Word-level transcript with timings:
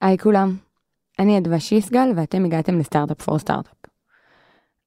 היי 0.00 0.18
כולם, 0.18 0.56
אני 1.18 1.38
אדווה 1.38 1.60
שיסגל 1.60 2.12
ואתם 2.16 2.44
הגעתם 2.44 2.78
לסטארט-אפ 2.78 3.22
פור 3.22 3.38
סטארט-אפ. 3.38 3.74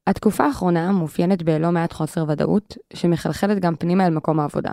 התקופה 0.08 0.46
האחרונה 0.46 0.92
מאופיינת 0.92 1.44
בלא 1.44 1.72
מעט 1.72 1.94
חוסר 1.94 2.26
ודאות, 2.28 2.78
שמחלחלת 2.94 3.60
גם 3.60 3.76
פנימה 3.76 4.06
אל 4.06 4.14
מקום 4.14 4.40
העבודה. 4.40 4.72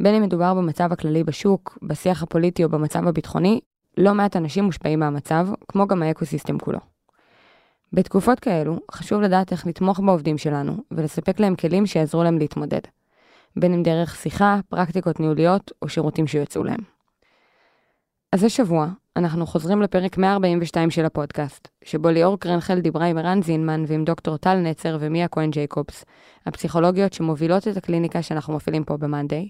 בין 0.00 0.14
אם 0.14 0.22
מדובר 0.22 0.54
במצב 0.54 0.92
הכללי 0.92 1.24
בשוק, 1.24 1.78
בשיח 1.82 2.22
הפוליטי 2.22 2.64
או 2.64 2.68
במצב 2.68 3.08
הביטחוני, 3.08 3.60
לא 3.98 4.14
מעט 4.14 4.36
אנשים 4.36 4.64
מושפעים 4.64 5.00
מהמצב, 5.00 5.48
כמו 5.68 5.86
גם 5.86 6.02
האקוסיסטם 6.02 6.58
כולו. 6.58 6.78
בתקופות 7.92 8.40
כאלו, 8.40 8.78
חשוב 8.90 9.20
לדעת 9.20 9.52
איך 9.52 9.66
לתמוך 9.66 10.00
בעובדים 10.00 10.38
שלנו, 10.38 10.76
ולספק 10.90 11.40
להם 11.40 11.56
כלים 11.56 11.86
שיעזרו 11.86 12.24
להם 12.24 12.38
להתמודד. 12.38 12.80
בין 13.56 13.74
אם 13.74 13.82
דרך 13.82 14.16
שיחה, 14.16 14.60
פרקטיקות 14.68 15.20
ניהוליות 15.20 15.72
או 15.82 15.88
שירותים 15.88 16.26
שיוצאו 16.26 16.64
להם. 16.64 16.93
אז 18.34 18.44
השבוע, 18.44 18.86
אנחנו 19.16 19.46
חוזרים 19.46 19.82
לפרק 19.82 20.18
142 20.18 20.90
של 20.90 21.04
הפודקאסט, 21.04 21.68
שבו 21.84 22.08
ליאור 22.08 22.38
קרנחל 22.38 22.80
דיברה 22.80 23.06
עם 23.06 23.18
ערן 23.18 23.42
זינמן 23.42 23.84
ועם 23.86 24.04
דוקטור 24.04 24.36
טל 24.36 24.54
נצר 24.54 24.96
ומיה 25.00 25.28
כהן 25.28 25.50
ג'ייקובס, 25.50 26.04
הפסיכולוגיות 26.46 27.12
שמובילות 27.12 27.68
את 27.68 27.76
הקליניקה 27.76 28.22
שאנחנו 28.22 28.54
מפעילים 28.56 28.84
פה 28.84 28.96
ב-Monday, 28.96 29.48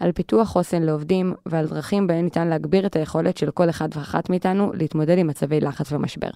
על 0.00 0.12
פיתוח 0.12 0.48
חוסן 0.48 0.82
לעובדים 0.82 1.34
ועל 1.46 1.66
דרכים 1.66 2.06
בהן 2.06 2.24
ניתן 2.24 2.48
להגביר 2.48 2.86
את 2.86 2.96
היכולת 2.96 3.36
של 3.36 3.50
כל 3.50 3.70
אחד 3.70 3.88
ואחת 3.94 4.30
מאיתנו 4.30 4.72
להתמודד 4.74 5.18
עם 5.18 5.26
מצבי 5.26 5.60
לחץ 5.60 5.92
ומשבר. 5.92 6.30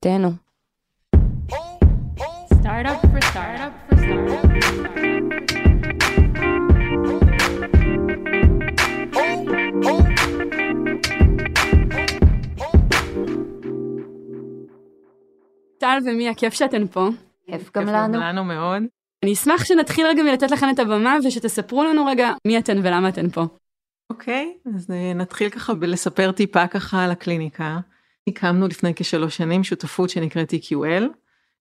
תהנו. 0.00 0.30
Startup 2.62 3.00
for 3.12 3.22
startup 3.30 3.72
for 3.88 3.96
startup. 3.98 4.50
טל 15.90 16.10
ומיה, 16.10 16.34
כיף 16.34 16.54
שאתן 16.54 16.86
פה. 16.86 17.08
כיף 17.46 17.70
גם 17.76 17.86
לנו. 17.86 18.14
כיף 18.14 18.22
לנו 18.22 18.44
מאוד. 18.44 18.82
אני 19.22 19.32
אשמח 19.32 19.64
שנתחיל 19.64 20.06
רגע 20.06 20.22
מלתת 20.22 20.50
לכן 20.50 20.70
את 20.70 20.78
הבמה 20.78 21.16
ושתספרו 21.24 21.84
לנו 21.84 22.06
רגע 22.06 22.32
מי 22.46 22.58
אתן 22.58 22.78
ולמה 22.78 23.08
אתן 23.08 23.30
פה. 23.30 23.44
אוקיי, 24.10 24.52
אז 24.74 24.90
אה, 24.90 25.12
נתחיל 25.14 25.48
ככה 25.48 25.74
בלספר 25.74 26.32
טיפה 26.32 26.66
ככה 26.66 27.04
על 27.04 27.10
הקליניקה. 27.10 27.78
הקמנו 28.26 28.68
לפני 28.68 28.92
כשלוש 28.96 29.36
שנים 29.36 29.64
שותפות 29.64 30.10
שנקראת 30.10 30.54
EQL, 30.54 31.04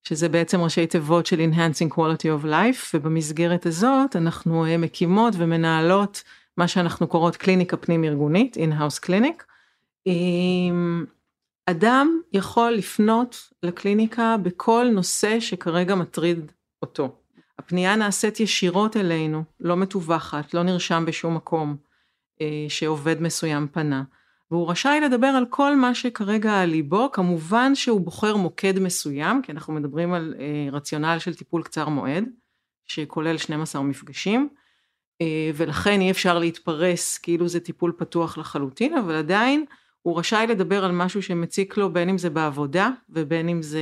שזה 0.04 0.30
בעצם 0.30 0.62
ראשי 0.62 0.88
תיבות 0.88 1.26
של 1.26 1.40
Enhancing 1.40 1.94
Quality 1.94 2.42
of 2.42 2.46
Life, 2.46 2.92
ובמסגרת 2.94 3.66
הזאת 3.66 4.16
אנחנו 4.16 4.66
אה, 4.66 4.78
מקימות 4.78 5.34
ומנהלות 5.38 6.24
מה 6.58 6.68
שאנחנו 6.68 7.08
קוראות 7.08 7.36
קליניקה 7.36 7.78
פנים 7.78 8.04
ארגונית, 8.04 8.58
In-House 8.58 9.06
Clinic. 9.06 9.44
אדם 11.72 12.22
יכול 12.34 12.72
לפנות 12.72 13.50
לקליניקה 13.64 14.36
בכל 14.44 14.88
נושא 14.94 15.40
שכרגע 15.40 15.96
מטריד 15.96 16.52
אותו. 16.82 17.16
הפנייה 17.60 17.96
נעשית 17.96 18.40
ישירות 18.40 18.98
אלינו, 18.98 19.44
לא 19.60 19.78
מתווכת, 19.78 20.54
לא 20.54 20.64
נרשם 20.64 21.04
בשום 21.08 21.36
מקום 21.36 21.76
אה, 22.42 22.66
שעובד 22.70 23.22
מסוים 23.22 23.68
פנה. 23.68 24.04
והוא 24.52 24.72
רשאי 24.72 25.00
לדבר 25.00 25.28
על 25.28 25.46
כל 25.50 25.76
מה 25.76 25.96
שכרגע 25.96 26.62
על 26.62 26.70
ליבו, 26.70 27.12
כמובן 27.12 27.76
שהוא 27.76 28.02
בוחר 28.02 28.36
מוקד 28.36 28.80
מסוים, 28.80 29.42
כי 29.42 29.52
אנחנו 29.52 29.74
מדברים 29.74 30.14
על 30.14 30.36
אה, 30.40 30.68
רציונל 30.72 31.20
של 31.20 31.36
טיפול 31.36 31.64
קצר 31.64 31.90
מועד, 31.90 32.26
שכולל 32.86 33.38
12 33.38 33.82
מפגשים, 33.84 34.50
אה, 35.22 35.52
ולכן 35.56 36.02
אי 36.02 36.12
אפשר 36.12 36.40
להתפרס 36.40 37.18
כאילו 37.18 37.48
זה 37.48 37.60
טיפול 37.60 37.94
פתוח 37.98 38.38
לחלוטין, 38.38 38.98
אבל 38.98 39.16
עדיין 39.16 39.66
הוא 40.10 40.20
רשאי 40.20 40.48
לדבר 40.48 40.86
על 40.86 40.92
משהו 40.92 41.22
שמציק 41.22 41.78
לו 41.78 41.94
בין 41.94 42.10
אם 42.10 42.18
זה 42.18 42.30
בעבודה 42.30 42.90
ובין 43.10 43.50
אם 43.50 43.62
זה 43.62 43.82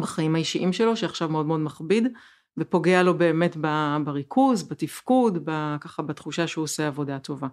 בחיים 0.00 0.34
האישיים 0.34 0.72
שלו 0.72 0.96
שעכשיו 0.96 1.28
מאוד 1.28 1.46
מאוד 1.46 1.60
מכביד 1.60 2.08
ופוגע 2.56 3.02
לו 3.02 3.18
באמת 3.18 3.56
בריכוז, 4.04 4.68
בתפקוד, 4.68 5.48
ככה 5.80 6.02
בתחושה 6.02 6.46
שהוא 6.46 6.62
עושה 6.62 6.86
עבודה 6.86 7.18
טובה. 7.18 7.46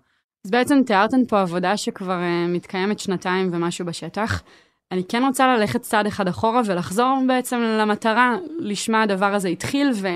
אז 0.45 0.51
בעצם 0.51 0.81
תיארתן 0.85 1.25
פה 1.25 1.41
עבודה 1.41 1.77
שכבר 1.77 2.19
uh, 2.19 2.49
מתקיימת 2.49 2.99
שנתיים 2.99 3.49
ומשהו 3.51 3.85
בשטח. 3.85 4.43
אני 4.91 5.03
כן 5.03 5.23
רוצה 5.23 5.57
ללכת 5.57 5.81
צעד 5.81 6.05
אחד 6.05 6.27
אחורה 6.27 6.61
ולחזור 6.65 7.19
בעצם 7.27 7.59
למטרה 7.59 8.37
לשמה 8.59 9.01
הדבר 9.01 9.33
הזה 9.33 9.47
התחיל 9.47 9.91
ו... 9.95 10.07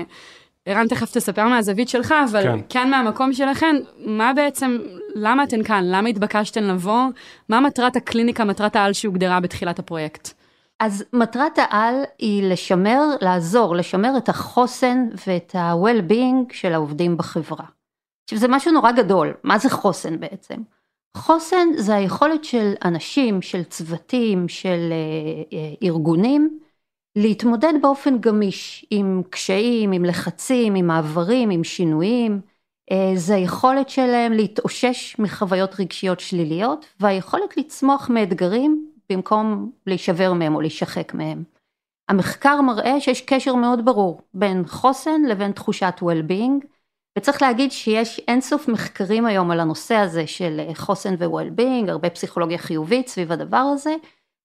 ערן 0.66 0.88
תכף 0.88 1.10
תספר 1.10 1.48
מהזווית 1.48 1.88
שלך, 1.88 2.14
אבל 2.30 2.42
כן. 2.42 2.58
כאן 2.68 2.90
מהמקום 2.90 3.32
שלכם, 3.32 3.76
מה 3.98 4.32
בעצם, 4.32 4.78
למה 5.14 5.44
אתן 5.44 5.62
כאן? 5.62 5.84
למה 5.84 6.08
התבקשתן 6.08 6.64
לבוא? 6.64 7.02
מה 7.48 7.60
מטרת 7.60 7.96
הקליניקה, 7.96 8.44
מטרת 8.44 8.76
העל 8.76 8.92
שהוגדרה 8.92 9.40
בתחילת 9.40 9.78
הפרויקט? 9.78 10.32
אז 10.80 11.04
מטרת 11.12 11.58
העל 11.58 11.94
היא 12.18 12.50
לשמר, 12.50 13.02
לעזור, 13.20 13.76
לשמר 13.76 14.16
את 14.16 14.28
החוסן 14.28 15.08
ואת 15.26 15.54
ה-well-being 15.54 16.54
של 16.54 16.72
העובדים 16.72 17.16
בחברה. 17.16 17.64
עכשיו 18.24 18.38
זה 18.38 18.48
משהו 18.48 18.72
נורא 18.72 18.92
גדול, 18.92 19.34
מה 19.42 19.58
זה 19.58 19.70
חוסן 19.70 20.20
בעצם? 20.20 20.54
חוסן 21.16 21.68
זה 21.76 21.94
היכולת 21.94 22.44
של 22.44 22.72
אנשים, 22.84 23.42
של 23.42 23.64
צוותים, 23.64 24.48
של 24.48 24.92
אה, 24.92 25.58
אה, 25.58 25.88
ארגונים, 25.88 26.58
להתמודד 27.16 27.72
באופן 27.82 28.18
גמיש 28.18 28.86
עם 28.90 29.22
קשיים, 29.30 29.92
עם 29.92 30.04
לחצים, 30.04 30.74
עם 30.74 30.86
מעברים, 30.86 31.50
עם 31.50 31.64
שינויים. 31.64 32.40
אה, 32.90 33.12
זה 33.16 33.34
היכולת 33.34 33.88
שלהם 33.88 34.32
להתאושש 34.32 35.18
מחוויות 35.18 35.80
רגשיות 35.80 36.20
שליליות 36.20 36.86
והיכולת 37.00 37.56
לצמוח 37.56 38.10
מאתגרים 38.10 38.90
במקום 39.10 39.72
להישבר 39.86 40.32
מהם 40.32 40.54
או 40.54 40.60
להישחק 40.60 41.14
מהם. 41.14 41.44
המחקר 42.08 42.60
מראה 42.60 43.00
שיש 43.00 43.20
קשר 43.20 43.54
מאוד 43.54 43.84
ברור 43.84 44.20
בין 44.34 44.62
חוסן 44.66 45.22
לבין 45.22 45.52
תחושת 45.52 45.94
well-being 46.00 46.66
וצריך 47.18 47.42
להגיד 47.42 47.72
שיש 47.72 48.20
אינסוף 48.28 48.68
מחקרים 48.68 49.26
היום 49.26 49.50
על 49.50 49.60
הנושא 49.60 49.94
הזה 49.94 50.26
של 50.26 50.60
חוסן 50.74 51.14
ו-well-being, 51.18 51.90
הרבה 51.90 52.10
פסיכולוגיה 52.10 52.58
חיובית 52.58 53.08
סביב 53.08 53.32
הדבר 53.32 53.56
הזה, 53.74 53.94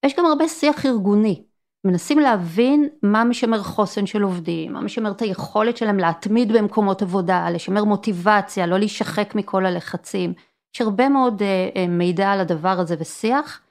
יש 0.06 0.16
גם 0.18 0.26
הרבה 0.26 0.48
שיח 0.48 0.86
ארגוני 0.86 1.44
מנסים 1.86 2.20
להבין 2.20 2.90
מה 3.04 3.24
משמר 3.24 3.64
חוסן 3.64 4.06
של 4.06 4.22
עובדים, 4.22 4.74
מה 4.74 4.82
משמר 4.82 5.12
את 5.12 5.22
היכולת 5.22 5.78
שלהם 5.78 5.98
להתמיד 5.98 6.52
במקומות 6.52 7.02
עבודה, 7.02 7.50
לשמר 7.50 7.84
מוטיבציה, 7.84 8.68
לא 8.68 8.78
להישחק 8.78 9.36
מכל 9.36 9.66
הלחצים. 9.66 10.34
יש 10.76 10.82
הרבה 10.82 11.10
מאוד 11.10 11.42
uh, 11.42 11.76
uh, 11.76 11.80
מידע 11.90 12.32
על 12.32 12.40
הדבר 12.40 12.80
הזה 12.80 12.96
ושיח, 13.00 13.62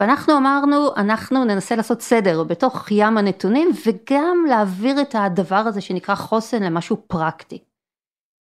ואנחנו 0.00 0.36
אמרנו, 0.36 0.96
אנחנו 0.96 1.44
ננסה 1.44 1.76
לעשות 1.76 2.00
סדר 2.00 2.44
בתוך 2.44 2.88
ים 2.90 3.18
הנתונים, 3.18 3.70
וגם 3.86 4.44
להעביר 4.48 5.00
את 5.00 5.14
הדבר 5.18 5.56
הזה 5.56 5.80
שנקרא 5.80 6.14
חוסן 6.14 6.62
למשהו 6.62 6.96
פרקטי. 7.06 7.58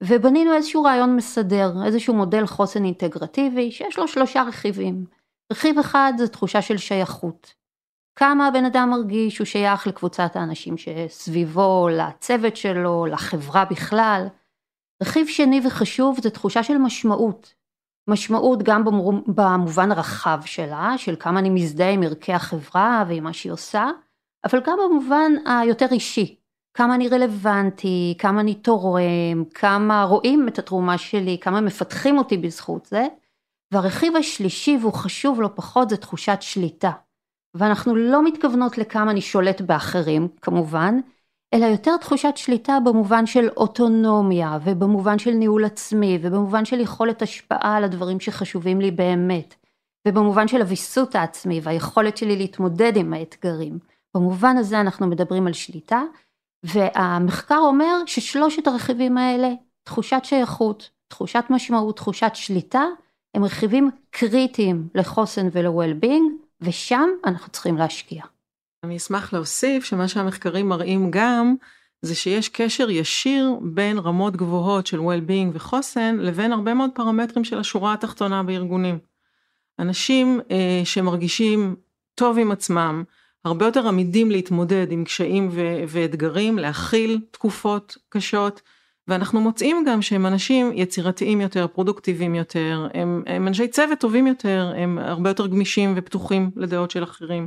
ובנינו 0.05 0.55
איזשהו 0.55 0.83
רעיון 0.83 1.17
מסדר, 1.17 1.73
איזשהו 1.87 2.15
מודל 2.15 2.47
חוסן 2.47 2.85
אינטגרטיבי, 2.85 3.71
שיש 3.71 3.99
לו 3.99 4.09
שלושה 4.09 4.43
רכיבים. 4.43 5.05
רכיב 5.53 5.79
אחד 5.79 6.13
זה 6.19 6.29
תחושה 6.29 6.63
של 6.63 6.77
שייכות. 6.77 7.55
כמה 8.19 8.47
הבן 8.47 8.65
אדם 8.65 8.91
מרגיש 8.91 9.35
שהוא 9.35 9.45
שייך 9.45 9.87
לקבוצת 9.87 10.37
האנשים 10.37 10.75
שסביבו, 10.79 11.89
לצוות 11.93 12.57
שלו, 12.57 13.07
לחברה 13.07 13.65
בכלל. 13.65 14.27
רכיב 15.03 15.27
שני 15.27 15.61
וחשוב 15.67 16.19
זה 16.23 16.31
תחושה 16.31 16.63
של 16.63 16.79
משמעות. 16.79 17.55
משמעות 18.09 18.63
גם 18.63 18.85
במובן 19.27 19.93
הרחב 19.93 20.41
שלה, 20.45 20.95
של 20.97 21.17
כמה 21.19 21.39
אני 21.39 21.51
מזדהה 21.51 21.91
עם 21.91 22.03
ערכי 22.03 22.33
החברה 22.33 23.05
ועם 23.09 23.25
מה 23.25 23.33
שהיא 23.33 23.53
עושה, 23.53 23.91
אבל 24.45 24.61
גם 24.67 24.79
במובן 24.85 25.33
היותר 25.47 25.87
אישי. 25.93 26.37
כמה 26.75 26.95
אני 26.95 27.09
רלוונטי, 27.09 28.15
כמה 28.19 28.41
אני 28.41 28.55
תורם, 28.55 29.45
כמה 29.55 30.05
רואים 30.05 30.49
את 30.49 30.59
התרומה 30.59 30.99
שלי, 30.99 31.39
כמה 31.41 31.61
מפתחים 31.61 32.19
אותי 32.19 32.37
בזכות 32.37 32.87
זה. 32.87 33.07
והרכיב 33.73 34.17
השלישי 34.17 34.79
והוא 34.81 34.93
חשוב 34.93 35.41
לא 35.41 35.51
פחות 35.55 35.91
זה 35.91 35.97
תחושת 35.97 36.39
שליטה. 36.41 36.91
ואנחנו 37.59 37.97
לא 37.97 38.25
מתכוונות 38.25 38.79
לכמה 38.79 39.11
אני 39.11 39.21
שולט 39.21 39.61
באחרים 39.61 40.29
כמובן, 40.43 40.95
אלא 41.55 41.67
יותר 41.67 41.97
תחושת 41.97 42.33
שליטה 42.37 42.79
במובן 42.85 43.27
של 43.27 43.49
אוטונומיה 43.57 44.59
ובמובן 44.65 45.19
של 45.19 45.31
ניהול 45.31 45.65
עצמי 45.65 46.19
ובמובן 46.23 46.65
של 46.65 46.81
יכולת 46.81 47.23
השפעה 47.23 47.77
על 47.77 47.85
הדברים 47.85 48.21
שחשובים 48.21 48.81
לי 48.81 48.91
באמת 48.91 49.55
ובמובן 50.09 50.49
של 50.49 50.61
הוויסות 50.61 51.15
העצמי 51.15 51.61
והיכולת 51.63 52.17
שלי 52.17 52.37
להתמודד 52.37 52.97
עם 52.97 53.13
האתגרים. 53.13 53.79
במובן 54.17 54.57
הזה 54.57 54.81
אנחנו 54.81 55.07
מדברים 55.07 55.47
על 55.47 55.53
שליטה 55.53 56.03
והמחקר 56.63 57.59
אומר 57.59 58.03
ששלושת 58.07 58.67
הרכיבים 58.67 59.19
האלה, 59.19 59.49
תחושת 59.85 60.21
שייכות, 60.23 60.91
תחושת 61.09 61.45
משמעות, 61.51 61.97
תחושת 61.97 62.31
שליטה, 62.35 62.85
הם 63.35 63.45
רכיבים 63.45 63.91
קריטיים 64.11 64.89
לחוסן 64.95 65.49
ול-well-being 65.53 66.46
ושם 66.61 67.09
אנחנו 67.25 67.53
צריכים 67.53 67.77
להשקיע. 67.77 68.23
אני 68.85 68.97
אשמח 68.97 69.33
להוסיף 69.33 69.85
שמה 69.85 70.09
שהמחקרים 70.09 70.69
מראים 70.69 71.11
גם 71.11 71.55
זה 72.03 72.15
שיש 72.15 72.49
קשר 72.49 72.91
ישיר 72.91 73.51
בין 73.63 73.99
רמות 73.99 74.37
גבוהות 74.37 74.87
של 74.87 74.99
well-being 74.99 75.51
וחוסן 75.53 76.17
לבין 76.17 76.53
הרבה 76.53 76.75
מאוד 76.75 76.91
פרמטרים 76.95 77.45
של 77.45 77.59
השורה 77.59 77.93
התחתונה 77.93 78.43
בארגונים. 78.43 78.99
אנשים 79.79 80.41
אה, 80.51 80.81
שמרגישים 80.85 81.77
טוב 82.15 82.39
עם 82.39 82.53
עצמם, 82.53 83.05
הרבה 83.45 83.67
יותר 83.67 83.89
עמידים 83.89 84.31
להתמודד 84.31 84.87
עם 84.91 85.05
קשיים 85.05 85.49
ו- 85.53 85.85
ואתגרים, 85.89 86.59
להכיל 86.59 87.21
תקופות 87.31 87.97
קשות, 88.09 88.63
ואנחנו 89.09 89.41
מוצאים 89.41 89.85
גם 89.87 90.03
שהם 90.03 90.27
אנשים 90.27 90.73
יצירתיים 90.75 91.41
יותר, 91.41 91.67
פרודוקטיביים 91.67 92.35
יותר, 92.35 92.89
הם, 92.95 93.23
הם 93.27 93.49
אנשי 93.49 93.69
צוות 93.69 94.01
טובים 94.01 94.27
יותר, 94.27 94.73
הם 94.77 94.99
הרבה 94.99 95.31
יותר 95.31 95.47
גמישים 95.47 95.95
ופתוחים 95.97 96.51
לדעות 96.57 96.91
של 96.91 97.03
אחרים. 97.05 97.47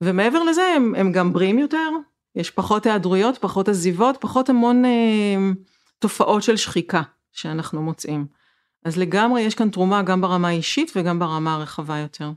ומעבר 0.00 0.42
לזה 0.42 0.62
הם, 0.76 0.94
הם 0.96 1.12
גם 1.12 1.32
בריאים 1.32 1.58
יותר, 1.58 1.90
יש 2.36 2.50
פחות 2.50 2.86
היעדרויות, 2.86 3.38
פחות 3.38 3.68
עזיבות, 3.68 4.16
פחות 4.20 4.48
המון 4.48 4.84
אה, 4.84 4.90
תופעות 5.98 6.42
של 6.42 6.56
שחיקה 6.56 7.02
שאנחנו 7.32 7.82
מוצאים. 7.82 8.26
אז 8.84 8.96
לגמרי 8.96 9.40
יש 9.40 9.54
כאן 9.54 9.70
תרומה 9.70 10.02
גם 10.02 10.20
ברמה 10.20 10.48
האישית 10.48 10.92
וגם 10.96 11.18
ברמה 11.18 11.54
הרחבה 11.54 11.98
יותר. 11.98 12.30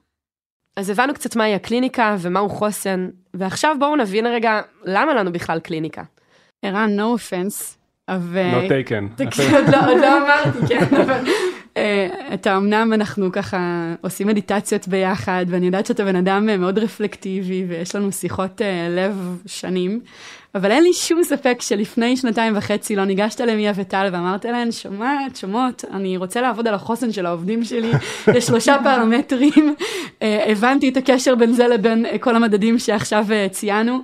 אז 0.75 0.89
הבנו 0.89 1.13
קצת 1.13 1.35
מהי 1.35 1.55
הקליניקה 1.55 2.15
ומהו 2.19 2.49
חוסן, 2.49 3.09
ועכשיו 3.33 3.75
בואו 3.79 3.95
נבין 3.95 4.27
רגע 4.27 4.61
למה 4.83 5.13
לנו 5.13 5.31
בכלל 5.31 5.59
קליניקה. 5.59 6.03
ערן, 6.61 6.99
no 6.99 7.19
offense. 7.19 7.82
לא 8.07 8.67
טייקן. 8.67 9.07
עוד 9.53 9.99
לא- 9.99 10.17
אמרתי, 10.17 10.67
כן, 10.67 10.95
אבל... 11.03 11.23
אה, 11.77 12.07
אתה 12.33 12.57
אמנם 12.57 12.93
אנחנו 12.93 13.31
ככה 13.31 13.93
עושים 14.01 14.27
מדיטציות 14.27 14.87
ביחד 14.87 15.45
ואני 15.49 15.65
יודעת 15.65 15.85
שאתה 15.85 16.05
בן 16.05 16.15
אדם 16.15 16.49
אה, 16.49 16.57
מאוד 16.57 16.79
רפלקטיבי 16.79 17.65
ויש 17.67 17.95
לנו 17.95 18.11
שיחות 18.11 18.61
אה, 18.61 18.87
לב 18.89 19.41
שנים 19.45 19.99
אבל 20.55 20.71
אין 20.71 20.83
לי 20.83 20.93
שום 20.93 21.23
ספק 21.23 21.57
שלפני 21.61 22.17
שנתיים 22.17 22.57
וחצי 22.57 22.95
לא 22.95 23.05
ניגשת 23.05 23.41
למיה 23.41 23.71
וטל 23.75 24.09
ואמרת 24.11 24.45
להן 24.45 24.71
שומעת 24.71 25.35
שומעות 25.35 25.85
אני 25.93 26.17
רוצה 26.17 26.41
לעבוד 26.41 26.67
על 26.67 26.73
החוסן 26.73 27.11
של 27.11 27.25
העובדים 27.25 27.63
שלי. 27.63 27.91
יש 28.35 28.45
שלושה 28.45 28.77
פרמטרים. 28.83 29.75
הבנתי 30.21 30.89
את 30.89 30.97
הקשר 30.97 31.35
בין 31.35 31.53
זה 31.53 31.67
לבין 31.67 32.05
כל 32.19 32.35
המדדים 32.35 32.79
שעכשיו 32.79 33.25
ציינו 33.51 33.99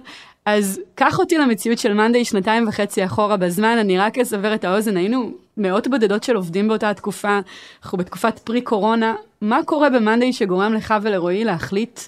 אז 0.58 0.80
קח 0.96 1.20
אותי 1.20 1.38
למציאות 1.38 1.78
של 1.78 1.94
מאנדיי 1.94 2.26
שנתיים 2.26 2.68
וחצי 2.68 3.06
אחורה 3.06 3.38
בזמן, 3.38 3.78
אני 3.80 3.98
רק 3.98 4.18
אסבר 4.18 4.56
את 4.56 4.64
האוזן, 4.64 4.98
היינו 4.98 5.32
מאות 5.58 5.88
בודדות 5.88 6.24
של 6.24 6.36
עובדים 6.36 6.68
באותה 6.68 6.94
תקופה, 6.94 7.40
אנחנו 7.84 7.98
בתקופת 7.98 8.40
פרי 8.40 8.62
קורונה, 8.62 9.16
מה 9.42 9.60
קורה 9.66 9.90
במאנדיי 9.90 10.34
שגורם 10.34 10.74
לך 10.74 10.94
ולרועי 11.02 11.44
להחליט 11.44 12.00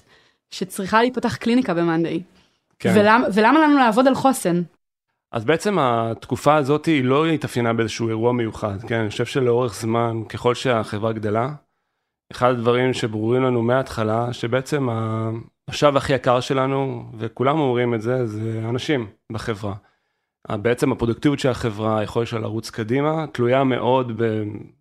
שצריכה 0.50 1.00
להיפתח 1.00 1.36
קליניקה 1.36 1.74
במאנדיי? 1.74 2.22
כן. 2.78 2.92
ולמה, 2.96 3.26
ולמה 3.34 3.60
לנו 3.60 3.78
לעבוד 3.78 4.08
על 4.08 4.14
חוסן? 4.14 4.62
אז 5.32 5.44
בעצם 5.44 5.78
התקופה 5.78 6.54
הזאת 6.54 6.86
היא 6.86 7.04
לא 7.04 7.26
התאפיינה 7.26 7.72
באיזשהו 7.72 8.08
אירוע 8.08 8.32
מיוחד, 8.32 8.76
כן? 8.88 9.00
אני 9.00 9.10
חושב 9.10 9.24
שלאורך 9.26 9.74
זמן, 9.74 10.22
ככל 10.28 10.54
שהחברה 10.54 11.12
גדלה, 11.12 11.48
אחד 12.32 12.50
הדברים 12.50 12.92
שברורים 12.92 13.42
לנו 13.42 13.62
מההתחלה, 13.62 14.32
שבעצם 14.32 14.88
המשאב 15.72 15.96
הכי 15.96 16.12
יקר 16.12 16.40
שלנו, 16.40 17.04
וכולם 17.18 17.58
אומרים 17.58 17.94
את 17.94 18.02
זה, 18.02 18.26
זה 18.26 18.60
אנשים 18.68 19.06
בחברה. 19.32 19.74
בעצם 20.50 20.92
הפרודוקטיביות 20.92 21.38
של 21.38 21.48
החברה, 21.48 21.98
היכולת 21.98 22.26
שלה 22.26 22.40
לרוץ 22.40 22.70
קדימה, 22.70 23.26
תלויה 23.32 23.64
מאוד 23.64 24.12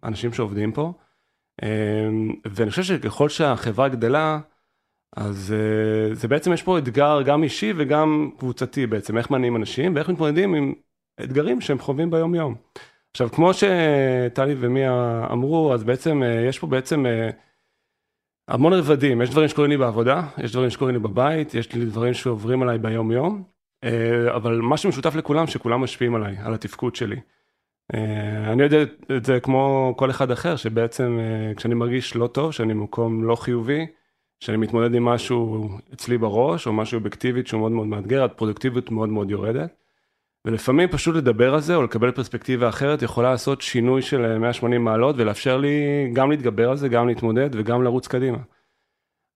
באנשים 0.04 0.34
שעובדים 0.34 0.72
פה. 0.72 0.94
אמ, 1.64 2.36
ואני 2.46 2.70
חושב 2.70 2.84
שככל 2.84 3.30
שהחברה 3.30 3.90
גדלה, 3.90 4.40
אז 5.16 5.54
אה, 5.58 6.16
זה 6.16 6.28
בעצם 6.28 6.54
יש 6.54 6.64
פה 6.64 6.78
אתגר 6.78 7.22
גם 7.22 7.44
אישי 7.44 7.74
וגם 7.78 8.30
קבוצתי 8.40 8.88
בעצם, 8.88 9.18
איך 9.18 9.32
מניעים 9.32 9.56
אנשים 9.56 9.96
ואיך 9.96 10.10
מתמודדים 10.10 10.54
עם 10.54 10.74
אתגרים 11.24 11.62
שהם 11.62 11.80
חווים 11.80 12.12
ביום 12.12 12.36
יום. 12.36 12.56
עכשיו, 13.12 13.30
כמו 13.32 13.52
שטלי 13.54 14.56
ומיה 14.60 15.28
אמרו, 15.32 15.74
אז 15.74 15.84
בעצם 15.84 16.24
אה, 16.24 16.46
יש 16.50 16.60
פה 16.60 16.68
בעצם 16.68 17.06
אה, 17.06 17.30
המון 18.52 18.74
רבדים, 18.74 19.22
יש 19.22 19.30
דברים 19.30 19.48
שקורים 19.48 19.72
לי 19.72 19.78
בעבודה, 19.78 20.22
יש 20.38 20.52
דברים 20.52 20.70
שקורים 20.70 20.96
לי 20.96 21.00
בבית, 21.00 21.54
יש 21.54 21.74
לי 21.74 21.86
דברים 21.86 22.14
שעוברים 22.14 22.62
עליי 22.62 22.78
ביום 22.78 23.12
יום, 23.12 23.44
אה, 23.84 24.36
אבל 24.36 24.62
מה 24.62 24.78
שמשותף 24.78 25.16
לכולם, 25.16 25.48
שכולם 25.48 25.82
משפיעים 25.82 26.16
עליי, 26.16 26.36
על 26.44 26.54
התפקוד 26.54 26.96
שלי. 26.96 27.20
אני 28.48 28.64
יודע 28.64 28.84
את 29.18 29.26
זה 29.26 29.40
כמו 29.40 29.94
כל 29.98 30.10
אחד 30.10 30.32
אחר, 30.32 30.56
שבעצם 30.56 31.20
כשאני 31.56 31.74
מרגיש 31.74 32.16
לא 32.16 32.28
טוב, 32.28 32.52
שאני 32.52 32.74
במקום 32.74 33.24
לא 33.24 33.36
חיובי, 33.36 33.88
שאני 34.40 34.58
מתמודד 34.58 34.96
עם 34.96 35.06
משהו 35.06 35.70
אצלי 35.94 36.18
בראש, 36.18 36.68
או 36.68 36.74
משהו 36.74 36.98
אובייקטיבית 36.98 37.48
שהוא 37.48 37.60
מאוד 37.60 37.72
מאוד 37.72 37.88
מאתגר, 37.88 38.24
הפרודוקטיביות 38.24 38.92
מאוד 38.92 39.10
מאוד 39.10 39.32
יורדת. 39.32 39.81
ולפעמים 40.46 40.90
פשוט 40.90 41.16
לדבר 41.16 41.54
על 41.54 41.60
זה 41.60 41.76
או 41.76 41.84
לקבל 41.84 42.12
פרספקטיבה 42.12 42.70
אחרת 42.70 43.02
יכולה 43.02 43.32
לעשות 43.32 43.62
שינוי 43.62 44.02
של 44.02 44.38
180 44.38 44.88
אה, 44.88 44.92
מעלות 44.92 45.16
ולאפשר 45.18 45.58
לי 45.58 46.10
גם 46.14 46.32
להתגבר 46.32 46.70
על 46.70 46.78
זה, 46.78 46.90
גם 46.90 47.08
להתמודד 47.08 47.50
וגם 47.54 47.84
לרוץ 47.84 48.08
קדימה. 48.08 48.38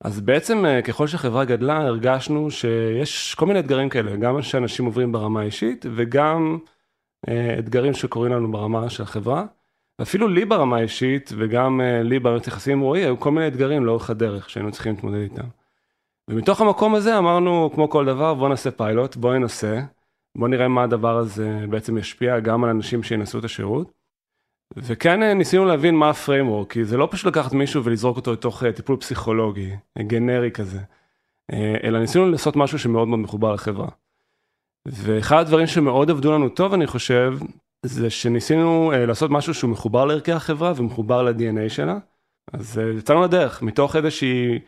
אז 0.03 0.21
בעצם 0.21 0.65
אה, 0.65 0.81
ככל 0.81 1.07
שהחברה 1.07 1.45
גדלה 1.45 1.77
הרגשנו 1.77 2.51
שיש 2.51 3.35
כל 3.35 3.45
מיני 3.45 3.59
אתגרים 3.59 3.89
כאלה, 3.89 4.15
גם 4.15 4.41
שאנשים 4.41 4.85
עוברים 4.85 5.11
ברמה 5.11 5.41
האישית 5.41 5.85
וגם 5.95 6.57
אה, 7.29 7.59
אתגרים 7.59 7.93
שקורים 7.93 8.31
לנו 8.31 8.51
ברמה 8.51 8.89
של 8.89 9.03
החברה. 9.03 9.45
אפילו 10.01 10.27
לי 10.27 10.45
ברמה 10.45 10.77
האישית 10.77 11.31
וגם 11.37 11.81
לי 12.03 12.19
במערכת 12.19 12.47
יחסים 12.47 12.73
עם 12.77 12.79
רועי 12.83 13.01
היו 13.01 13.19
כל 13.19 13.31
מיני 13.31 13.47
אתגרים 13.47 13.85
לאורך 13.85 14.09
הדרך 14.09 14.49
שהיינו 14.49 14.71
צריכים 14.71 14.95
להתמודד 14.95 15.19
איתם. 15.19 15.47
ומתוך 16.29 16.61
המקום 16.61 16.95
הזה 16.95 17.17
אמרנו 17.17 17.71
כמו 17.75 17.89
כל 17.89 18.05
דבר 18.05 18.33
בוא 18.33 18.49
נעשה 18.49 18.71
פיילוט, 18.71 19.15
בוא 19.15 19.33
ננסה. 19.33 19.81
בוא 20.35 20.47
נראה 20.47 20.67
מה 20.67 20.83
הדבר 20.83 21.17
הזה 21.17 21.65
בעצם 21.69 21.97
ישפיע 21.97 22.39
גם 22.39 22.63
על 22.63 22.69
אנשים 22.69 23.03
שינסו 23.03 23.39
את 23.39 23.43
השירות. 23.43 24.05
וכן 24.77 25.23
אה, 25.23 25.33
ניסינו 25.33 25.65
להבין 25.65 25.95
מה 25.95 26.09
ה 26.09 26.15
framework, 26.15 26.71
כי 26.71 26.85
זה 26.85 26.97
לא 26.97 27.07
פשוט 27.11 27.25
לקחת 27.25 27.53
מישהו 27.53 27.83
ולזרוק 27.83 28.17
אותו 28.17 28.33
לתוך 28.33 28.63
אה, 28.63 28.71
טיפול 28.71 28.97
פסיכולוגי, 28.97 29.71
אה, 29.97 30.03
גנרי 30.03 30.51
כזה, 30.51 30.79
אלא 31.83 31.99
ניסינו 31.99 32.31
לעשות 32.31 32.55
משהו 32.55 32.79
שמאוד 32.79 33.07
מאוד 33.07 33.19
מחובר 33.19 33.53
לחברה. 33.53 33.87
ואחד 34.87 35.39
הדברים 35.39 35.67
שמאוד 35.67 36.09
עבדו 36.09 36.33
לנו 36.33 36.49
טוב, 36.49 36.73
אני 36.73 36.87
חושב, 36.87 37.37
זה 37.85 38.09
שניסינו 38.09 38.91
לעשות 39.07 39.31
משהו 39.31 39.53
שהוא 39.53 39.69
מחובר 39.71 40.05
לערכי 40.05 40.31
החברה 40.31 40.73
ומחובר 40.75 41.23
ל-DNA 41.23 41.69
שלה. 41.69 41.97
אז 42.53 42.81
יצאנו 42.97 43.23
לדרך, 43.23 43.61
מתוך 43.61 43.95
איזושהי 43.95 44.59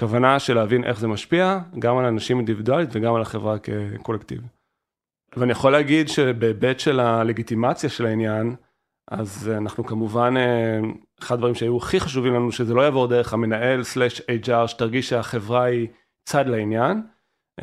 כוונה 0.00 0.38
של 0.38 0.54
להבין 0.54 0.84
איך 0.84 1.00
זה 1.00 1.08
משפיע, 1.08 1.58
גם 1.78 1.98
על 1.98 2.04
אנשים 2.04 2.36
אינדיבידואלית 2.36 2.88
וגם 2.92 3.14
על 3.14 3.22
החברה 3.22 3.56
כקולקטיב. 3.58 4.40
ואני 5.36 5.52
יכול 5.52 5.72
להגיד 5.72 6.08
שבהיבט 6.08 6.80
של 6.80 7.00
הלגיטימציה 7.00 7.90
של 7.90 8.06
העניין, 8.06 8.56
אז 9.10 9.50
אנחנו 9.56 9.86
כמובן, 9.86 10.34
אה, 10.36 10.78
אחד 11.22 11.34
הדברים 11.34 11.54
שהיו 11.54 11.76
הכי 11.76 12.00
חשובים 12.00 12.34
לנו, 12.34 12.52
שזה 12.52 12.74
לא 12.74 12.82
יעבור 12.82 13.06
דרך 13.06 13.32
המנהל 13.32 13.82
סלאש 13.82 14.20
HR, 14.20 14.66
שתרגיש 14.66 15.08
שהחברה 15.08 15.64
היא 15.64 15.88
צד 16.24 16.46
לעניין, 16.46 17.02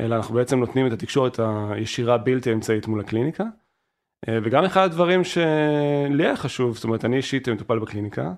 אלא 0.00 0.16
אנחנו 0.16 0.34
בעצם 0.34 0.58
נותנים 0.58 0.86
את 0.86 0.92
התקשורת 0.92 1.40
הישירה 1.70 2.18
בלתי 2.18 2.52
אמצעית 2.52 2.86
מול 2.86 3.00
הקליניקה. 3.00 3.44
אה, 4.28 4.38
וגם 4.42 4.64
אחד 4.64 4.84
הדברים 4.84 5.24
שלי 5.24 6.24
היה 6.24 6.36
חשוב, 6.36 6.74
זאת 6.74 6.84
אומרת, 6.84 7.04
אני 7.04 7.16
אישית 7.16 7.48
מטופל 7.48 7.78
בקליניקה, 7.78 8.32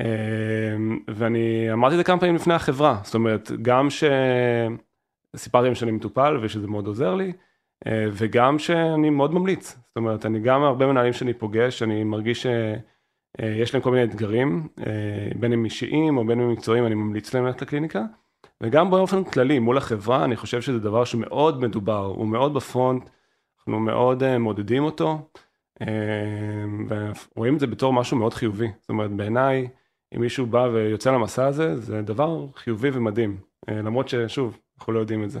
אה, 0.00 0.76
ואני 1.08 1.72
אמרתי 1.72 1.94
את 1.94 1.98
זה 1.98 2.04
כמה 2.04 2.20
פעמים 2.20 2.34
לפני 2.34 2.54
החברה, 2.54 3.00
זאת 3.04 3.14
אומרת, 3.14 3.50
גם 3.62 3.88
שסיפרתי 3.90 5.64
להם 5.64 5.74
שאני 5.74 5.90
מטופל 5.90 6.38
ושזה 6.42 6.66
מאוד 6.66 6.86
עוזר 6.86 7.14
לי, 7.14 7.26
אה, 7.26 7.32
וגם 7.86 8.58
שאני 8.58 9.10
מאוד 9.10 9.34
ממליץ, 9.34 9.68
זאת 9.72 9.96
אומרת, 9.96 10.26
אני 10.26 10.40
גם 10.40 10.62
הרבה 10.62 10.86
מנהלים 10.86 11.12
שאני 11.12 11.34
פוגש, 11.34 11.82
אני 11.82 12.04
מרגיש 12.04 12.46
שיש 13.36 13.74
להם 13.74 13.82
כל 13.82 13.90
מיני 13.90 14.04
אתגרים, 14.04 14.68
אה, 14.86 15.30
בין 15.40 15.52
אם 15.52 15.64
אישיים 15.64 16.16
או 16.16 16.26
בין 16.26 16.40
אם 16.40 16.52
מקצועיים, 16.52 16.86
אני 16.86 16.94
ממליץ 16.94 17.34
להם 17.34 17.46
ללכת 17.46 17.62
לקליניקה, 17.62 18.02
וגם 18.62 18.90
באופן 18.90 19.24
כללי 19.24 19.58
מול 19.58 19.78
החברה, 19.78 20.24
אני 20.24 20.36
חושב 20.36 20.60
שזה 20.60 20.78
דבר 20.78 21.04
שמאוד 21.04 21.60
מדובר, 21.60 22.04
הוא 22.04 22.26
מאוד 22.26 22.54
בפרונט, 22.54 23.10
אנחנו 23.58 23.80
מאוד 23.80 24.22
אה, 24.22 24.38
מעודדים 24.38 24.84
אותו, 24.84 25.28
ורואים 26.88 27.54
את 27.54 27.60
זה 27.60 27.66
בתור 27.66 27.92
משהו 27.92 28.16
מאוד 28.16 28.34
חיובי, 28.34 28.68
זאת 28.80 28.88
אומרת, 28.88 29.10
בעיניי, 29.10 29.68
אם 30.14 30.20
מישהו 30.20 30.46
בא 30.46 30.68
ויוצא 30.72 31.12
למסע 31.12 31.46
הזה, 31.46 31.76
זה 31.76 32.02
דבר 32.02 32.46
חיובי 32.54 32.90
ומדהים, 32.92 33.36
למרות 33.68 34.08
ששוב, 34.08 34.58
אנחנו 34.78 34.92
לא 34.92 34.98
יודעים 34.98 35.24
את 35.24 35.30
זה. 35.30 35.40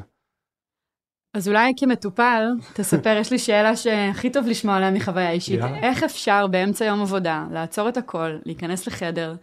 אז 1.34 1.48
אולי 1.48 1.72
כמטופל, 1.76 2.44
תספר, 2.72 3.16
יש 3.20 3.30
לי 3.30 3.38
שאלה 3.38 3.76
שהכי 3.76 4.30
טוב 4.30 4.46
לשמוע 4.46 4.76
עליה 4.76 4.90
מחוויה 4.90 5.30
אישית. 5.30 5.60
Yeah. 5.60 5.66
איך 5.82 6.02
אפשר 6.02 6.46
באמצע 6.46 6.84
יום 6.84 7.00
עבודה 7.00 7.44
לעצור 7.50 7.88
את 7.88 7.96
הכל, 7.96 8.36
להיכנס 8.46 8.86
לחדר, 8.86 9.34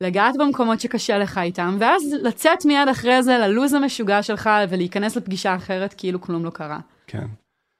לגעת 0.00 0.34
במקומות 0.38 0.80
שקשה 0.80 1.18
לך 1.18 1.38
איתם, 1.38 1.76
ואז 1.80 2.02
לצאת 2.22 2.64
מיד 2.64 2.88
אחרי 2.90 3.22
זה 3.22 3.38
ללוז 3.38 3.74
המשוגע 3.74 4.22
שלך 4.22 4.50
ולהיכנס 4.68 5.16
לפגישה 5.16 5.56
אחרת 5.56 5.94
כאילו 5.98 6.20
כלום 6.20 6.44
לא 6.44 6.50
קרה. 6.50 6.78
כן. 7.06 7.26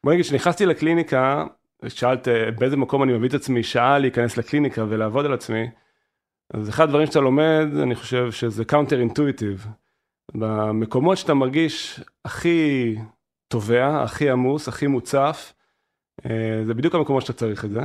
בוא 0.05 0.13
נגיד, 0.13 0.25
כשנכנסתי 0.25 0.67
לקליניקה, 0.67 1.45
שאלת 1.89 2.29
באיזה 2.59 2.77
מקום 2.77 3.03
אני 3.03 3.13
מביא 3.13 3.29
את 3.29 3.35
עצמי 3.35 3.63
שעה 3.63 3.99
להיכנס 3.99 4.37
לקליניקה 4.37 4.85
ולעבוד 4.89 5.25
על 5.25 5.33
עצמי, 5.33 5.71
אז 6.55 6.69
אחד 6.69 6.85
הדברים 6.85 7.07
שאתה 7.07 7.21
לומד, 7.21 7.67
אני 7.83 7.95
חושב 7.95 8.33
שזה 8.33 8.65
counterintuitive. 8.65 9.67
במקומות 10.35 11.19
שאתה 11.19 11.35
מרגיש 11.35 12.01
הכי 12.25 12.97
טובע, 13.49 14.03
הכי 14.03 14.31
עמוס, 14.31 14.69
הכי 14.69 14.87
מוצף, 14.87 15.53
אה, 16.27 16.61
זה 16.65 16.75
בדיוק 16.75 16.95
המקומות 16.95 17.23
שאתה 17.23 17.33
צריך 17.33 17.65
את 17.65 17.71
זה. 17.71 17.81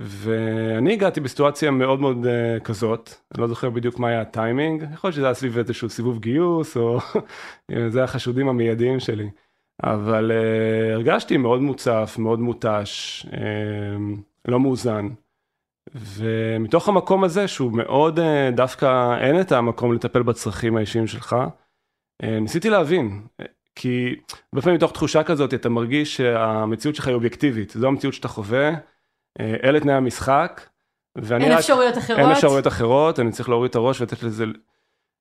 ואני 0.00 0.92
הגעתי 0.92 1.20
בסיטואציה 1.20 1.70
מאוד 1.70 2.00
מאוד 2.00 2.16
uh, 2.24 2.60
כזאת, 2.60 3.10
אני 3.34 3.40
לא 3.42 3.48
זוכר 3.48 3.70
בדיוק 3.70 3.98
מה 3.98 4.08
היה 4.08 4.20
הטיימינג, 4.20 4.84
יכול 4.92 5.08
להיות 5.08 5.14
שזה 5.14 5.24
היה 5.24 5.34
סביב 5.34 5.58
איזשהו 5.58 5.90
סיבוב 5.90 6.18
גיוס, 6.20 6.76
או 6.76 6.98
זה 7.92 8.04
החשודים 8.04 8.48
המיידיים 8.48 9.00
שלי. 9.00 9.30
אבל 9.82 10.30
uh, 10.30 10.94
הרגשתי 10.94 11.36
מאוד 11.36 11.60
מוצף, 11.60 12.16
מאוד 12.18 12.38
מותש, 12.38 13.26
לא 14.48 14.60
מאוזן. 14.60 15.08
ומתוך 15.94 16.88
המקום 16.88 17.24
הזה, 17.24 17.48
שהוא 17.48 17.72
מאוד 17.72 18.18
uh, 18.18 18.22
דווקא 18.56 19.18
אין 19.20 19.40
את 19.40 19.52
המקום 19.52 19.92
לטפל 19.92 20.22
בצרכים 20.22 20.76
האישיים 20.76 21.06
שלך, 21.06 21.36
uh, 22.22 22.26
ניסיתי 22.26 22.70
להבין, 22.70 23.22
כי 23.74 24.16
הרבה 24.52 24.62
פעמים 24.62 24.76
מתוך 24.76 24.92
תחושה 24.92 25.22
כזאת 25.22 25.54
אתה 25.54 25.68
מרגיש 25.68 26.16
שהמציאות 26.16 26.96
שלך 26.96 27.06
היא 27.06 27.14
אובייקטיבית, 27.14 27.70
זו 27.70 27.88
המציאות 27.88 28.14
שאתה 28.14 28.28
חווה. 28.28 28.70
אה, 29.40 29.56
אלה 29.64 29.80
תנאי 29.80 29.94
המשחק. 29.94 30.60
אין 31.30 31.52
רק, 31.52 31.58
אפשרויות 31.58 31.98
אחרות. 31.98 32.18
אין 32.18 32.30
אפשרויות 32.30 32.66
אחרות, 32.66 33.20
אני 33.20 33.32
צריך 33.32 33.48
להוריד 33.48 33.68
את 33.68 33.76
הראש 33.76 34.00
ולתת 34.00 34.22
לזה 34.22 34.44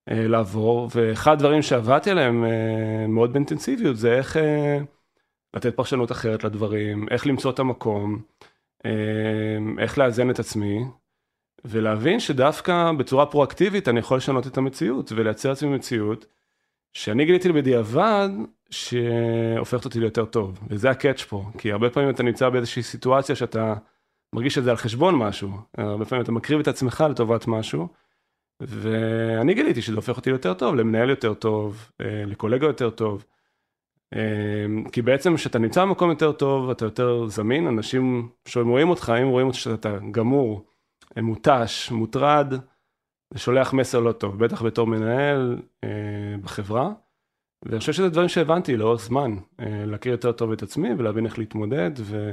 אה, 0.09 0.27
לעבור. 0.27 0.89
ואחד 0.95 1.31
הדברים 1.31 1.61
שעבדתי 1.61 2.11
עליהם 2.11 2.45
אה, 2.45 3.07
מאוד 3.07 3.33
באינטנסיביות 3.33 3.97
זה 3.97 4.17
איך 4.17 4.37
לתת 5.55 5.75
פרשנות 5.75 6.11
אחרת 6.11 6.43
לדברים, 6.43 7.07
איך 7.11 7.27
למצוא 7.27 7.51
את 7.51 7.59
המקום, 7.59 8.21
איך 9.79 9.97
לאזן 9.97 10.29
את 10.29 10.39
עצמי, 10.39 10.83
ולהבין 11.65 12.19
שדווקא 12.19 12.91
בצורה 12.97 13.25
פרואקטיבית 13.25 13.87
אני 13.87 13.99
יכול 13.99 14.17
לשנות 14.17 14.47
את 14.47 14.57
המציאות 14.57 15.11
ולייצר 15.11 15.49
לעצמי 15.49 15.69
מציאות 15.69 16.25
שאני 16.93 17.25
גיליתי 17.25 17.51
בדיעבד 17.51 18.29
שהופכת 18.69 19.85
אותי 19.85 19.99
ליותר 19.99 20.25
טוב, 20.25 20.59
וזה 20.67 20.89
הקאץ' 20.89 21.21
פה, 21.23 21.45
כי 21.57 21.71
הרבה 21.71 21.89
פעמים 21.89 22.09
אתה 22.09 22.23
נמצא 22.23 22.49
באיזושהי 22.49 22.83
סיטואציה 22.83 23.35
שאתה 23.35 23.73
מרגיש 24.35 24.55
שזה 24.55 24.69
על 24.71 24.77
חשבון 24.77 25.15
משהו, 25.15 25.51
הרבה 25.77 26.05
פעמים 26.05 26.23
אתה 26.23 26.31
מקריב 26.31 26.59
את 26.59 26.67
עצמך 26.67 27.03
לטובת 27.09 27.47
משהו, 27.47 27.87
ואני 28.61 29.53
גיליתי 29.53 29.81
שזה 29.81 29.95
הופך 29.95 30.17
אותי 30.17 30.29
ליותר 30.29 30.53
טוב, 30.53 30.75
למנהל 30.75 31.09
יותר 31.09 31.33
טוב, 31.33 31.91
אה, 32.01 32.23
לקולגה 32.25 32.67
יותר 32.67 32.89
טוב. 32.89 33.25
אה, 34.15 34.91
כי 34.91 35.01
בעצם 35.01 35.35
כשאתה 35.35 35.59
נמצא 35.59 35.85
במקום 35.85 36.09
יותר 36.09 36.31
טוב, 36.31 36.69
אתה 36.69 36.85
יותר 36.85 37.27
זמין, 37.27 37.67
אנשים 37.67 38.29
שרואים 38.45 38.89
אותך, 38.89 39.13
אם 39.23 39.27
רואים 39.27 39.47
אותך 39.47 39.59
שאתה 39.59 39.97
גמור, 40.11 40.65
מותש, 41.17 41.91
מוטרד, 41.91 42.53
זה 43.33 43.39
שולח 43.39 43.73
מסר 43.73 43.99
לא 43.99 44.11
טוב, 44.11 44.45
בטח 44.45 44.61
בתור 44.61 44.87
מנהל 44.87 45.59
אה, 45.83 46.35
בחברה. 46.41 46.91
ואני 47.65 47.79
חושב 47.79 47.93
שזה 47.93 48.09
דברים 48.09 48.29
שהבנתי 48.29 48.77
לאורך 48.77 49.01
זמן, 49.01 49.35
להכיר 49.59 50.11
יותר 50.11 50.31
טוב 50.31 50.51
את 50.51 50.63
עצמי 50.63 50.89
ולהבין 50.97 51.25
איך 51.25 51.39
להתמודד, 51.39 51.91
ו... 51.97 52.31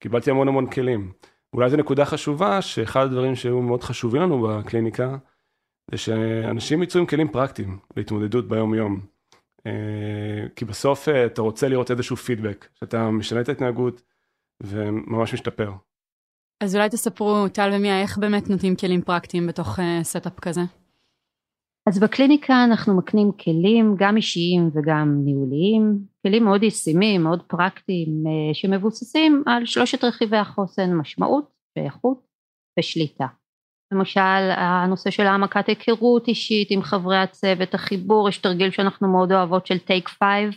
קיבלתי 0.00 0.30
המון 0.30 0.48
המון 0.48 0.70
כלים. 0.70 1.12
אולי 1.52 1.70
זו 1.70 1.76
נקודה 1.76 2.04
חשובה, 2.04 2.62
שאחד 2.62 3.04
הדברים 3.04 3.34
שהיו 3.34 3.62
מאוד 3.62 3.82
חשובים 3.82 4.22
לנו 4.22 4.42
בקליניקה, 4.42 5.16
זה 5.90 5.96
שאנשים 5.96 6.82
יצאו 6.82 7.00
עם 7.00 7.06
כלים 7.06 7.28
פרקטיים 7.28 7.78
להתמודדות 7.96 8.48
ביום 8.48 8.74
יום. 8.74 9.00
אה, 9.00 9.17
כי 10.56 10.64
בסוף 10.64 11.08
אה, 11.08 11.26
אתה 11.26 11.42
רוצה 11.42 11.68
לראות 11.68 11.90
איזשהו 11.90 12.16
פידבק, 12.16 12.68
שאתה 12.74 13.10
משנה 13.10 13.40
את 13.40 13.48
ההתנהגות 13.48 14.02
וממש 14.62 15.34
משתפר. 15.34 15.72
אז 16.62 16.76
אולי 16.76 16.88
תספרו, 16.88 17.48
טל 17.48 17.70
ומיה, 17.72 18.02
איך 18.02 18.18
באמת 18.18 18.50
נותנים 18.50 18.76
כלים 18.76 19.02
פרקטיים 19.02 19.46
בתוך 19.46 19.78
סטארט-אפ 20.02 20.26
אה, 20.26 20.40
כזה? 20.40 20.60
אז 21.88 22.00
בקליניקה 22.00 22.64
אנחנו 22.64 22.96
מקנים 22.96 23.32
כלים 23.32 23.94
גם 23.98 24.16
אישיים 24.16 24.70
וגם 24.74 25.20
ניהוליים, 25.24 25.98
כלים 26.22 26.44
מאוד 26.44 26.62
ישימים, 26.62 27.22
מאוד 27.22 27.42
פרקטיים, 27.42 28.24
אה, 28.26 28.54
שמבוססים 28.54 29.42
על 29.46 29.66
שלושת 29.66 30.04
רכיבי 30.04 30.36
החוסן, 30.36 30.94
משמעות 30.94 31.50
שייכות 31.76 32.26
ושליטה. 32.78 33.26
למשל 33.92 34.50
הנושא 34.56 35.10
של 35.10 35.26
העמקת 35.26 35.66
היכרות 35.66 36.28
אישית 36.28 36.68
עם 36.70 36.82
חברי 36.82 37.18
הצוות, 37.18 37.74
החיבור, 37.74 38.28
יש 38.28 38.38
תרגיל 38.38 38.70
שאנחנו 38.70 39.12
מאוד 39.12 39.32
אוהבות 39.32 39.66
של 39.66 39.78
take 39.78 40.08
five, 40.08 40.50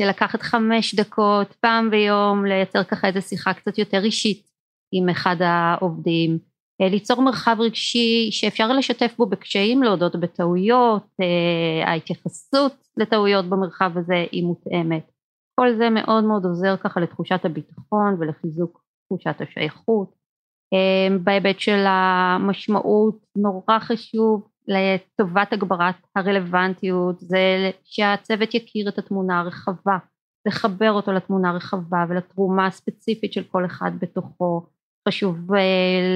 זה 0.00 0.08
לקחת 0.08 0.42
חמש 0.42 0.94
דקות 0.94 1.54
פעם 1.60 1.90
ביום 1.90 2.44
לייצר 2.44 2.84
ככה 2.84 3.08
איזה 3.08 3.20
שיחה 3.20 3.54
קצת 3.54 3.78
יותר 3.78 4.04
אישית 4.04 4.46
עם 4.92 5.08
אחד 5.08 5.36
העובדים, 5.40 6.38
אה, 6.80 6.88
ליצור 6.88 7.22
מרחב 7.22 7.56
רגשי 7.60 8.28
שאפשר 8.30 8.72
לשתף 8.72 9.14
בו 9.18 9.26
בקשיים, 9.26 9.82
להודות 9.82 10.16
בטעויות, 10.16 11.06
אה, 11.20 11.88
ההתייחסות 11.88 12.72
לטעויות 12.96 13.44
במרחב 13.44 13.98
הזה 13.98 14.26
היא 14.32 14.44
מותאמת. 14.44 15.10
כל 15.60 15.76
זה 15.76 15.90
מאוד 15.90 16.24
מאוד 16.24 16.44
עוזר 16.44 16.76
ככה 16.76 17.00
לתחושת 17.00 17.44
הביטחון 17.44 18.16
ולחיזוק 18.18 18.84
תחושת 19.06 19.40
השייכות. 19.40 20.21
אה, 20.72 21.16
בהיבט 21.24 21.60
של 21.60 21.84
המשמעות 21.86 23.18
נורא 23.36 23.78
חשוב 23.78 24.48
לטובת 24.68 25.52
הגברת 25.52 25.94
הרלוונטיות 26.16 27.20
זה 27.20 27.70
שהצוות 27.84 28.54
יכיר 28.54 28.88
את 28.88 28.98
התמונה 28.98 29.40
הרחבה, 29.40 29.98
לחבר 30.48 30.92
אותו 30.92 31.12
לתמונה 31.12 31.50
הרחבה 31.50 32.04
ולתרומה 32.08 32.66
הספציפית 32.66 33.32
של 33.32 33.42
כל 33.42 33.64
אחד 33.64 33.90
בתוכו. 34.00 34.66
חשוב 35.08 35.54
אה, 35.54 35.60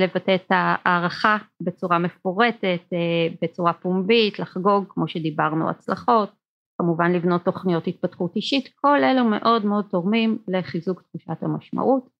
לבטא 0.02 0.34
את 0.34 0.50
הערכה 0.50 1.36
בצורה 1.60 1.98
מפורטת, 1.98 2.80
אה, 2.92 3.28
בצורה 3.42 3.72
פומבית, 3.72 4.38
לחגוג 4.38 4.84
כמו 4.88 5.08
שדיברנו 5.08 5.70
הצלחות, 5.70 6.30
כמובן 6.78 7.12
לבנות 7.12 7.44
תוכניות 7.44 7.86
התפתחות 7.86 8.36
אישית, 8.36 8.68
כל 8.74 9.04
אלו 9.04 9.24
מאוד 9.24 9.64
מאוד 9.64 9.84
תורמים 9.90 10.38
לחיזוק 10.48 11.02
תחושת 11.02 11.42
המשמעות 11.42 12.15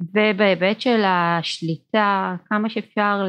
ובהיבט 0.00 0.80
של 0.80 1.02
השליטה 1.06 2.36
כמה 2.46 2.68
שאפשר 2.68 3.26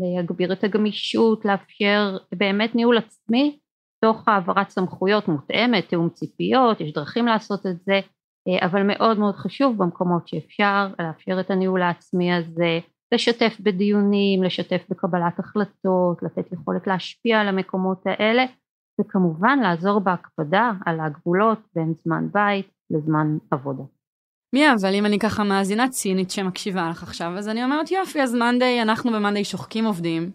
להגביר 0.00 0.52
את 0.52 0.64
הגמישות, 0.64 1.44
לאפשר 1.44 2.16
באמת 2.34 2.74
ניהול 2.74 2.98
עצמי 2.98 3.58
תוך 4.04 4.28
העברת 4.28 4.70
סמכויות 4.70 5.28
מותאמת, 5.28 5.88
תיאום 5.88 6.08
ציפיות, 6.08 6.80
יש 6.80 6.92
דרכים 6.92 7.26
לעשות 7.26 7.66
את 7.66 7.76
זה 7.84 8.00
אבל 8.48 8.82
מאוד 8.82 9.18
מאוד 9.18 9.34
חשוב 9.34 9.76
במקומות 9.76 10.28
שאפשר 10.28 10.88
לאפשר 10.98 11.40
את 11.40 11.50
הניהול 11.50 11.82
העצמי 11.82 12.34
הזה, 12.34 12.78
לשתף 13.14 13.56
בדיונים, 13.60 14.42
לשתף 14.42 14.86
בקבלת 14.90 15.38
החלטות, 15.38 16.22
לתת 16.22 16.52
יכולת 16.52 16.86
להשפיע 16.86 17.40
על 17.40 17.48
המקומות 17.48 18.02
האלה 18.06 18.44
וכמובן 19.00 19.58
לעזור 19.62 20.00
בהקפדה 20.00 20.72
על 20.86 21.00
הגבולות 21.00 21.58
בין 21.74 21.94
זמן 22.04 22.28
בית 22.32 22.70
לזמן 22.90 23.38
עבודה. 23.50 23.93
מי 24.54 24.72
אבל 24.72 24.94
אם 24.94 25.06
אני 25.06 25.18
ככה 25.18 25.44
מאזינה 25.44 25.88
צינית 25.88 26.30
שמקשיבה 26.30 26.88
לך 26.90 27.02
עכשיו, 27.02 27.38
אז 27.38 27.48
אני 27.48 27.64
אומרת 27.64 27.90
יופי, 27.90 28.22
אז 28.22 28.34
מאנדיי, 28.34 28.82
אנחנו 28.82 29.12
במאנדיי 29.12 29.44
שוחקים 29.44 29.84
עובדים, 29.84 30.30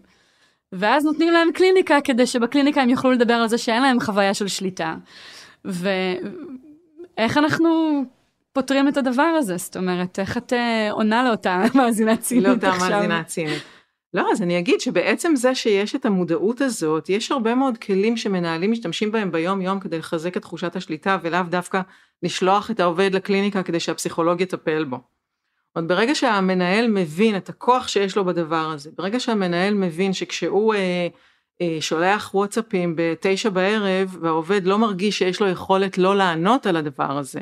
ואז 0.72 1.04
נותנים 1.04 1.32
להם 1.32 1.48
קליניקה 1.54 2.00
כדי 2.04 2.26
שבקליניקה 2.26 2.82
הם 2.82 2.88
יוכלו 2.88 3.10
לדבר 3.10 3.34
על 3.34 3.48
זה 3.48 3.58
שאין 3.58 3.82
להם 3.82 4.00
חוויה 4.00 4.34
של 4.34 4.48
שליטה. 4.48 4.94
ו... 5.66 5.88
איך 7.18 7.38
אנחנו 7.38 8.02
פותרים 8.52 8.88
את 8.88 8.96
הדבר 8.96 9.22
הזה? 9.22 9.56
זאת 9.56 9.76
אומרת, 9.76 10.18
איך 10.18 10.36
את 10.36 10.52
אה, 10.52 10.92
עונה 10.92 11.24
לאותה 11.24 11.62
מאזינה 11.74 12.16
צינית 12.16 12.46
עכשיו? 12.64 12.70
לאותה 12.70 12.90
מאזינה 12.90 13.24
צינית. 13.24 13.62
לא, 14.14 14.32
אז 14.32 14.42
אני 14.42 14.58
אגיד 14.58 14.80
שבעצם 14.80 15.36
זה 15.36 15.54
שיש 15.54 15.94
את 15.94 16.06
המודעות 16.06 16.60
הזאת, 16.60 17.08
יש 17.08 17.32
הרבה 17.32 17.54
מאוד 17.54 17.78
כלים 17.78 18.16
שמנהלים 18.16 18.72
משתמשים 18.72 19.12
בהם 19.12 19.32
ביום 19.32 19.60
יום 19.60 19.80
כדי 19.80 19.98
לחזק 19.98 20.36
את 20.36 20.42
תחושת 20.42 20.76
השליטה 20.76 21.18
ולאו 21.22 21.42
דווקא 21.48 21.80
לשלוח 22.22 22.70
את 22.70 22.80
העובד 22.80 23.14
לקליניקה 23.14 23.62
כדי 23.62 23.80
שהפסיכולוג 23.80 24.40
יטפל 24.40 24.84
בו. 24.84 25.00
עוד 25.72 25.88
ברגע 25.88 26.14
שהמנהל 26.14 26.88
מבין 26.88 27.36
את 27.36 27.48
הכוח 27.48 27.88
שיש 27.88 28.16
לו 28.16 28.24
בדבר 28.24 28.70
הזה, 28.74 28.90
ברגע 28.98 29.20
שהמנהל 29.20 29.74
מבין 29.74 30.12
שכשהוא 30.12 30.74
אה, 30.74 31.08
אה, 31.60 31.76
שולח 31.80 32.34
וואטסאפים 32.34 32.94
בתשע 32.96 33.48
בערב 33.48 34.16
והעובד 34.20 34.64
לא 34.64 34.78
מרגיש 34.78 35.18
שיש 35.18 35.40
לו 35.40 35.48
יכולת 35.48 35.98
לא 35.98 36.16
לענות 36.16 36.66
על 36.66 36.76
הדבר 36.76 37.18
הזה, 37.18 37.40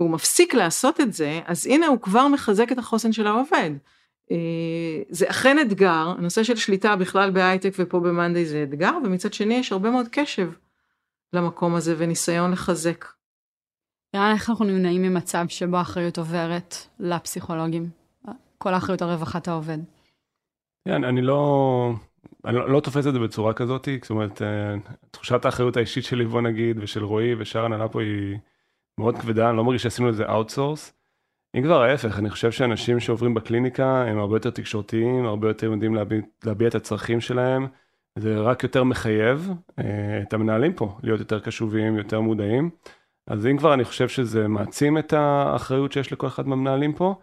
והוא 0.00 0.10
מפסיק 0.10 0.54
לעשות 0.54 1.00
את 1.00 1.12
זה, 1.12 1.40
אז 1.46 1.66
הנה 1.66 1.86
הוא 1.86 2.00
כבר 2.00 2.28
מחזק 2.28 2.72
את 2.72 2.78
החוסן 2.78 3.12
של 3.12 3.26
העובד. 3.26 3.70
אה, 4.30 5.02
זה 5.08 5.30
אכן 5.30 5.56
אתגר, 5.58 6.14
הנושא 6.18 6.42
של 6.42 6.56
שליטה 6.56 6.96
בכלל 6.96 7.30
בהייטק 7.30 7.72
ופה 7.78 8.00
במאנדי 8.00 8.46
זה 8.46 8.62
אתגר, 8.62 8.92
ומצד 9.04 9.32
שני 9.32 9.54
יש 9.54 9.72
הרבה 9.72 9.90
מאוד 9.90 10.06
קשב 10.12 10.50
למקום 11.32 11.74
הזה 11.74 11.94
וניסיון 11.98 12.52
לחזק. 12.52 13.04
נראה 14.14 14.28
לי 14.28 14.34
איך 14.34 14.50
אנחנו 14.50 14.64
נמנעים 14.64 15.02
ממצב 15.02 15.44
שבו 15.48 15.76
האחריות 15.76 16.18
עוברת 16.18 16.76
לפסיכולוגים, 17.00 17.88
כל 18.58 18.74
האחריות 18.74 19.02
על 19.02 19.08
רווחת 19.08 19.48
העובד. 19.48 19.78
כן, 20.88 21.04
אני 21.04 21.22
לא, 21.22 21.92
אני 22.44 22.56
לא, 22.56 22.70
לא 22.70 22.80
תופס 22.80 23.06
את 23.06 23.12
זה 23.12 23.18
בצורה 23.18 23.52
כזאת, 23.52 23.88
זאת 24.02 24.10
אומרת, 24.10 24.42
אה, 24.42 24.74
תחושת 25.10 25.44
האחריות 25.44 25.76
האישית 25.76 26.04
שלי, 26.04 26.24
בוא 26.24 26.40
נגיד, 26.40 26.78
ושל 26.80 27.04
רועי 27.04 27.34
ושאר 27.34 27.64
הנהלה 27.64 27.88
פה 27.88 28.02
היא 28.02 28.38
מאוד 28.98 29.18
כבדה, 29.18 29.48
אני 29.48 29.56
לא 29.56 29.64
מרגיש 29.64 29.82
שעשינו 29.82 30.08
לזה 30.08 30.24
outsource. 30.28 30.92
אם 31.56 31.62
כבר 31.62 31.82
ההפך, 31.82 32.18
אני 32.18 32.30
חושב 32.30 32.50
שאנשים 32.50 33.00
שעוברים 33.00 33.34
בקליניקה 33.34 34.02
הם 34.02 34.18
הרבה 34.18 34.36
יותר 34.36 34.50
תקשורתיים, 34.50 35.26
הרבה 35.26 35.48
יותר 35.48 35.66
יודעים 35.66 35.94
להביע, 35.94 36.20
להביע 36.44 36.68
את 36.68 36.74
הצרכים 36.74 37.20
שלהם, 37.20 37.66
זה 38.18 38.40
רק 38.40 38.62
יותר 38.62 38.84
מחייב 38.84 39.50
אה, 39.78 40.22
את 40.22 40.32
המנהלים 40.32 40.72
פה 40.72 40.98
להיות 41.02 41.20
יותר 41.20 41.40
קשובים, 41.40 41.96
יותר 41.96 42.20
מודעים. 42.20 42.70
אז 43.26 43.46
אם 43.46 43.56
כבר 43.58 43.74
אני 43.74 43.84
חושב 43.84 44.08
שזה 44.08 44.48
מעצים 44.48 44.98
את 44.98 45.12
האחריות 45.12 45.92
שיש 45.92 46.12
לכל 46.12 46.26
אחד 46.26 46.48
מהמנהלים 46.48 46.92
פה, 46.92 47.14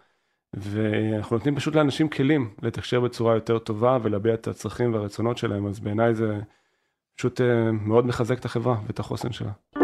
ואנחנו 0.54 1.36
נותנים 1.36 1.56
פשוט 1.56 1.74
לאנשים 1.74 2.08
כלים 2.08 2.54
לתקשר 2.62 3.00
בצורה 3.00 3.34
יותר 3.34 3.58
טובה 3.58 3.98
ולהביע 4.02 4.34
את 4.34 4.48
הצרכים 4.48 4.94
והרצונות 4.94 5.38
שלהם, 5.38 5.66
אז 5.66 5.80
בעיניי 5.80 6.14
זה 6.14 6.40
פשוט 7.16 7.40
אה, 7.40 7.72
מאוד 7.72 8.06
מחזק 8.06 8.38
את 8.38 8.44
החברה 8.44 8.76
ואת 8.86 8.98
החוסן 8.98 9.32
שלה. 9.32 9.83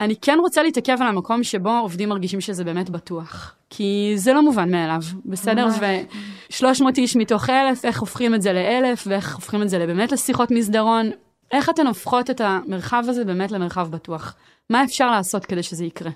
אני 0.00 0.16
כן 0.16 0.38
רוצה 0.40 0.62
להתעכב 0.62 0.96
על 1.00 1.06
המקום 1.06 1.44
שבו 1.44 1.70
עובדים 1.70 2.08
מרגישים 2.08 2.40
שזה 2.40 2.64
באמת 2.64 2.90
בטוח. 2.90 3.54
כי 3.70 4.12
זה 4.16 4.32
לא 4.32 4.42
מובן 4.42 4.70
מאליו, 4.70 5.00
בסדר? 5.24 5.68
ו-300 5.80 6.84
איש 6.96 7.16
מתוך 7.16 7.50
אלף, 7.50 7.84
איך 7.84 8.00
הופכים 8.00 8.34
את 8.34 8.42
זה 8.42 8.52
לאלף, 8.52 9.04
ואיך 9.06 9.34
הופכים 9.34 9.62
את 9.62 9.68
זה 9.68 9.86
באמת 9.86 10.12
לשיחות 10.12 10.50
מסדרון. 10.50 11.10
איך 11.52 11.70
אתן 11.70 11.86
הופכות 11.86 12.30
את 12.30 12.40
המרחב 12.40 13.04
הזה 13.08 13.24
באמת 13.24 13.52
למרחב 13.52 13.90
בטוח? 13.90 14.36
מה 14.70 14.84
אפשר 14.84 15.10
לעשות 15.10 15.46
כדי 15.46 15.62
שזה 15.62 15.84
יקרה? 15.84 16.10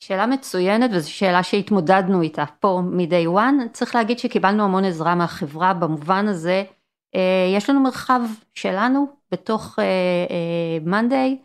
שאלה 0.00 0.26
מצוינת 0.26 0.90
וזו 0.92 1.12
שאלה 1.12 1.42
שהתמודדנו 1.42 2.22
איתה 2.22 2.44
פה 2.60 2.82
מ-day 2.84 3.28
one. 3.28 3.68
צריך 3.72 3.94
להגיד 3.94 4.18
שקיבלנו 4.18 4.64
המון 4.64 4.84
עזרה 4.84 5.14
מהחברה 5.14 5.74
במובן 5.74 6.28
הזה. 6.28 6.64
אה, 7.14 7.54
יש 7.56 7.70
לנו 7.70 7.80
מרחב 7.80 8.20
שלנו 8.54 9.06
בתוך 9.32 9.78
אה, 9.78 9.84
אה, 9.84 10.84
מאנדיי. 10.84 11.38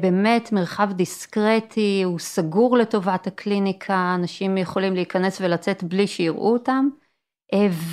באמת 0.00 0.52
מרחב 0.52 0.92
דיסקרטי, 0.92 2.02
הוא 2.04 2.18
סגור 2.18 2.76
לטובת 2.76 3.26
הקליניקה, 3.26 4.14
אנשים 4.14 4.58
יכולים 4.58 4.94
להיכנס 4.94 5.40
ולצאת 5.40 5.84
בלי 5.84 6.06
שיראו 6.06 6.52
אותם. 6.52 6.88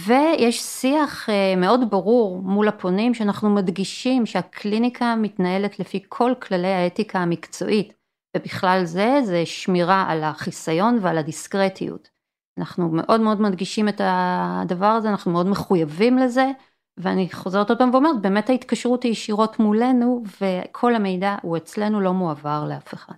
ויש 0.06 0.62
שיח 0.62 1.30
מאוד 1.58 1.90
ברור 1.90 2.42
מול 2.42 2.68
הפונים 2.68 3.14
שאנחנו 3.14 3.50
מדגישים 3.50 4.26
שהקליניקה 4.26 5.16
מתנהלת 5.16 5.80
לפי 5.80 6.04
כל 6.10 6.34
כללי 6.42 6.68
האתיקה 6.68 7.20
המקצועית. 7.20 7.94
ובכלל 8.38 8.82
זה, 8.86 9.20
זה 9.24 9.46
שמירה 9.46 10.06
על 10.10 10.24
החיסיון 10.24 10.98
ועל 11.02 11.18
הדיסקרטיות. 11.18 12.10
אנחנו 12.58 12.90
מאוד 12.90 13.22
מאוד 13.22 13.42
מדגישים 13.42 13.90
את 13.90 14.02
הדבר 14.04 14.86
הזה, 14.86 15.10
אנחנו 15.10 15.32
מאוד 15.32 15.48
מחויבים 15.48 16.18
לזה, 16.18 16.52
ואני 17.01 17.29
חוזרת 17.31 17.70
עוד 17.70 17.77
פעם 17.77 17.89
ואומרת, 17.93 18.22
באמת 18.22 18.50
ההתקשרות 18.50 19.03
היא 19.03 19.12
ישירות 19.12 19.60
מולנו, 19.60 20.24
וכל 20.41 20.96
המידע 20.96 21.36
הוא 21.41 21.58
אצלנו 21.58 22.01
לא 22.01 22.13
מועבר 22.13 22.65
לאף 22.70 22.93
אחד. 22.93 23.15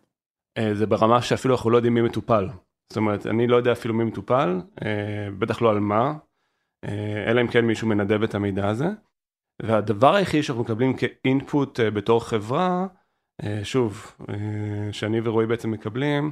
אה, 0.57 0.75
זה 0.75 0.85
ברמה 0.85 1.21
שאפילו 1.21 1.55
אנחנו 1.55 1.69
לא 1.69 1.77
יודעים 1.77 1.93
מי 1.93 2.01
מטופל. 2.01 2.49
זאת 2.89 2.97
אומרת, 2.97 3.27
אני 3.27 3.47
לא 3.47 3.55
יודע 3.55 3.71
אפילו 3.71 3.93
מי 3.93 4.03
מטופל, 4.03 4.61
אה, 4.85 5.27
בטח 5.39 5.61
לא 5.61 5.69
על 5.69 5.79
מה, 5.79 6.13
אה, 6.85 7.31
אלא 7.31 7.41
אם 7.41 7.47
כן 7.47 7.65
מישהו 7.65 7.87
מנדב 7.87 8.23
את 8.23 8.35
המידע 8.35 8.67
הזה. 8.67 8.87
והדבר 9.61 10.15
היחיד 10.15 10.43
שאנחנו 10.43 10.63
מקבלים 10.63 10.93
כאינפוט 10.97 11.79
בתור 11.79 12.25
חברה, 12.25 12.87
שוב, 13.63 14.15
שאני 14.91 15.21
ורועי 15.23 15.47
בעצם 15.47 15.71
מקבלים, 15.71 16.31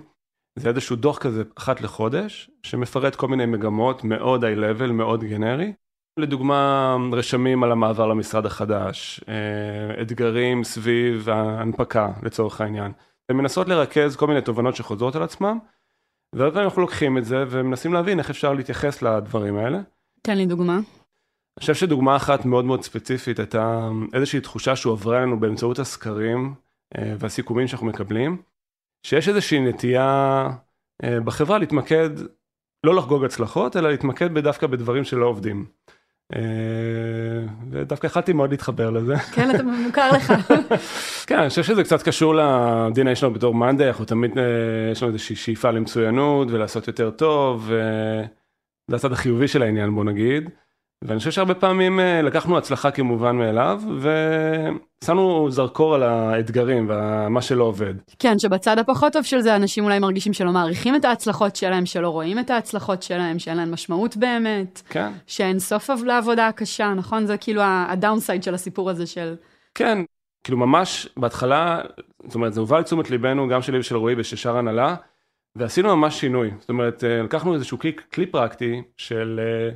זה 0.60 0.70
איזשהו 0.70 0.96
דוח 0.96 1.18
כזה 1.18 1.44
אחת 1.56 1.82
לחודש, 1.82 2.52
שמפרט 2.64 3.16
כל 3.16 3.28
מיני 3.28 3.46
מגמות 3.46 4.04
מאוד 4.04 4.44
איי-לבל, 4.44 4.92
מאוד 4.92 5.24
גנרי. 5.24 5.74
לדוגמה, 6.22 6.96
רשמים 7.12 7.64
על 7.64 7.72
המעבר 7.72 8.08
למשרד 8.08 8.46
החדש, 8.46 9.22
אה, 9.30 10.02
אתגרים 10.02 10.64
סביב 10.64 11.30
ההנפקה 11.30 12.12
לצורך 12.24 12.62
העניין. 12.62 12.92
ומנסות 13.32 13.68
לרכז 13.68 14.16
כל 14.16 14.28
מיני 14.28 14.42
תובנות 14.42 14.76
שחוזרות 14.76 15.16
על 15.16 15.24
עצמם, 15.24 15.60
ואז 16.36 16.58
אנחנו 16.58 16.82
לוקחים 16.82 17.18
את 17.18 17.26
זה 17.26 17.44
ומנסים 17.50 17.94
להבין 17.94 18.20
איך 18.20 18.30
אפשר 18.30 18.54
להתייחס 18.54 19.02
לדברים 19.02 19.58
האלה. 19.58 19.80
תן 20.22 20.38
לי 20.38 20.46
דוגמה. 20.46 20.74
אני 20.74 21.60
חושב 21.60 21.74
שדוגמה 21.74 22.16
אחת 22.16 22.46
מאוד 22.46 22.66
מאוד 22.66 22.84
ספציפית 22.84 23.40
הייתה 23.40 23.90
איזושהי 24.14 24.42
תחושה 24.42 24.76
שהועברה 24.76 25.22
לנו 25.22 25.40
באמצעות 25.40 25.80
הסקרים 25.80 26.54
אה, 26.98 27.14
והסיכומים 27.20 27.68
שאנחנו 27.68 27.88
מקבלים, 27.88 28.42
שיש 29.06 29.30
איזושהי 29.30 29.60
נטייה 29.60 30.50
אה, 31.04 31.20
בחברה 31.20 31.58
להתמקד, 31.58 32.10
לא 32.86 32.96
לחגוג 32.96 33.24
הצלחות, 33.24 33.78
אלא 33.78 33.92
להתמקד 33.92 34.38
דווקא 34.38 34.68
בדברים 34.68 35.04
שלא 35.04 35.26
עובדים. 35.26 35.66
אה, 36.36 36.42
ודווקא 37.72 38.08
יכלתי 38.08 38.34
מאוד 38.34 38.52
להתחבר 38.52 38.90
לזה. 38.90 39.18
כן, 39.18 39.56
אתה 39.56 39.64
מוכר 39.64 40.12
לך. 40.12 40.34
כן, 41.28 41.40
אני 41.40 41.50
חושב 41.50 41.64
שזה 41.64 41.84
קצת 41.84 42.02
קשור 42.02 42.36
ל-DNA 42.36 43.16
שלנו 43.16 43.34
בתור 43.34 43.54
מאנדיי, 43.54 43.88
אנחנו 43.88 44.06
תמיד, 44.06 44.32
יש 44.92 45.04
לנו 45.04 45.14
איזושהי 45.14 45.36
שאיפה 45.36 45.72
למצוינות 45.72 46.48
ולעשות 46.52 46.88
יותר 46.88 47.10
טוב, 47.10 47.64
וזה 47.66 48.96
הצד 48.96 49.12
החיובי 49.12 49.48
של 49.48 49.64
העניין 49.64 49.96
בוא 49.96 50.04
נגיד. 50.04 50.50
ואני 51.04 51.20
חושב 51.20 51.32
שהרבה 51.32 51.54
פעמים 51.54 52.00
אה, 52.00 52.22
לקחנו 52.22 52.58
הצלחה 52.58 52.92
כמובן 52.92 53.36
מאליו 53.36 53.82
ושמנו 55.04 55.52
זרקור 55.52 55.96
על 55.96 56.04
האתגרים 56.04 56.90
ומה 56.90 57.42
שלא 57.42 57.64
עובד. 57.64 57.94
כן, 58.20 58.40
שבצד 58.40 58.80
הפחות 58.80 59.14
טוב 59.14 59.24
של 59.24 59.42
זה 59.42 59.56
אנשים 59.56 59.84
אולי 59.84 60.00
מרגישים 60.00 60.34
שלא 60.34 60.52
מעריכים 60.52 60.96
את 60.96 61.06
ההצלחות 61.06 61.56
שלהם, 61.56 61.86
שלא 61.86 62.10
רואים 62.10 62.40
את 62.40 62.50
ההצלחות 62.50 63.04
שלהם, 63.04 63.40
שאין 63.40 63.58
להם 63.58 63.72
משמעות 63.74 64.18
באמת. 64.18 64.82
כן. 64.90 65.12
שאין 65.28 65.60
סוף 65.60 65.90
לעבודה 66.06 66.48
הקשה, 66.48 66.94
נכון? 66.94 67.26
זה 67.26 67.38
כאילו 67.38 67.62
הדאונסייד 67.66 68.44
של 68.44 68.54
הסיפור 68.54 68.90
הזה 68.90 69.08
של... 69.08 69.36
כן, 69.76 69.98
כאילו 70.44 70.58
ממש 70.58 71.08
בהתחלה, 71.18 71.82
זאת 72.26 72.36
אומרת 72.36 72.54
זה 72.54 72.60
הובא 72.60 72.80
לתשומת 72.80 73.10
ליבנו 73.10 73.48
גם 73.48 73.62
שלי 73.62 73.80
ושל 73.80 73.96
רועי 73.96 74.16
ושל 74.18 74.36
שאר 74.36 74.58
הנהלה, 74.58 74.96
ועשינו 75.56 75.96
ממש 75.96 76.20
שינוי. 76.20 76.52
זאת 76.60 76.70
אומרת, 76.70 77.04
אה, 77.04 77.24
לקחנו 77.24 77.54
איזשהו 77.54 77.80
כלי, 77.80 77.92
כלי 78.14 78.26
פרקטי 78.26 78.82
של... 78.98 79.40
אה, 79.44 79.76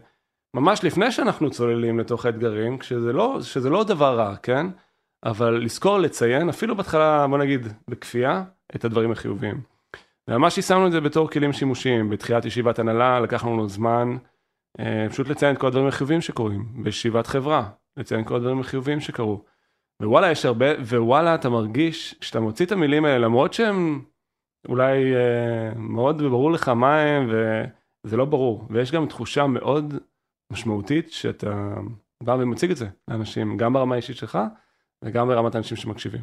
ממש 0.56 0.84
לפני 0.84 1.12
שאנחנו 1.12 1.50
צוללים 1.50 2.00
לתוך 2.00 2.26
האתגרים, 2.26 2.82
שזה 2.82 3.14
לא, 3.14 3.38
שזה 3.42 3.70
לא 3.70 3.84
דבר 3.84 4.18
רע, 4.18 4.36
כן? 4.36 4.68
אבל 5.26 5.64
לזכור 5.64 5.98
לציין, 5.98 6.50
אפילו 6.50 6.76
בהתחלה, 6.76 7.28
בוא 7.28 7.38
נגיד, 7.38 7.68
בכפייה, 7.88 8.44
את 8.76 8.86
הדברים 8.86 9.12
החיוביים. 9.12 9.62
וממש 10.28 10.58
יישמנו 10.58 10.88
את 10.88 10.92
זה 10.92 11.02
בתור 11.02 11.30
כלים 11.30 11.54
שימושיים, 11.54 12.10
בתחילת 12.10 12.46
ישיבת 12.46 12.80
הנהלה 12.80 13.20
לקחנו 13.20 13.54
לנו 13.54 13.70
זמן, 13.70 14.18
אה, 14.80 15.08
פשוט 15.10 15.28
לציין 15.28 15.56
את 15.56 15.60
כל 15.60 15.68
הדברים 15.68 15.88
החיוביים 15.88 16.22
שקורים, 16.22 16.84
בישיבת 16.84 17.28
חברה, 17.28 17.70
לציין 17.98 18.22
את 18.22 18.28
כל 18.28 18.36
הדברים 18.36 18.60
החיוביים 18.60 19.00
שקרו. 19.00 19.44
ווואלה, 20.02 20.32
יש 20.32 20.46
הרבה, 20.46 20.66
ווואלה, 20.82 21.36
אתה 21.36 21.50
מרגיש, 21.50 22.16
כשאתה 22.22 22.40
מוציא 22.40 22.66
את 22.66 22.72
המילים 22.72 23.06
האלה, 23.06 23.18
למרות 23.18 23.54
שהם 23.54 24.02
אולי 24.70 25.16
אה, 25.16 25.74
מאוד 25.76 26.22
ברור 26.22 26.52
לך 26.52 26.70
מה 26.70 27.00
הם, 27.02 27.30
וזה 28.04 28.18
לא 28.18 28.26
ברור, 28.26 28.68
ויש 28.70 28.92
גם 28.92 29.08
תחושה 29.08 29.48
מאוד 29.48 29.94
משמעותית 30.56 31.12
שאתה 31.12 31.74
בא 32.24 32.32
ומציג 32.32 32.72
את 32.72 32.78
זה 32.78 32.88
לאנשים, 33.08 33.58
גם 33.58 33.74
ברמה 33.74 33.96
האישית 33.96 34.18
שלך 34.18 34.40
וגם 35.04 35.28
ברמת 35.28 35.56
האנשים 35.56 35.78
שמקשיבים. 35.78 36.22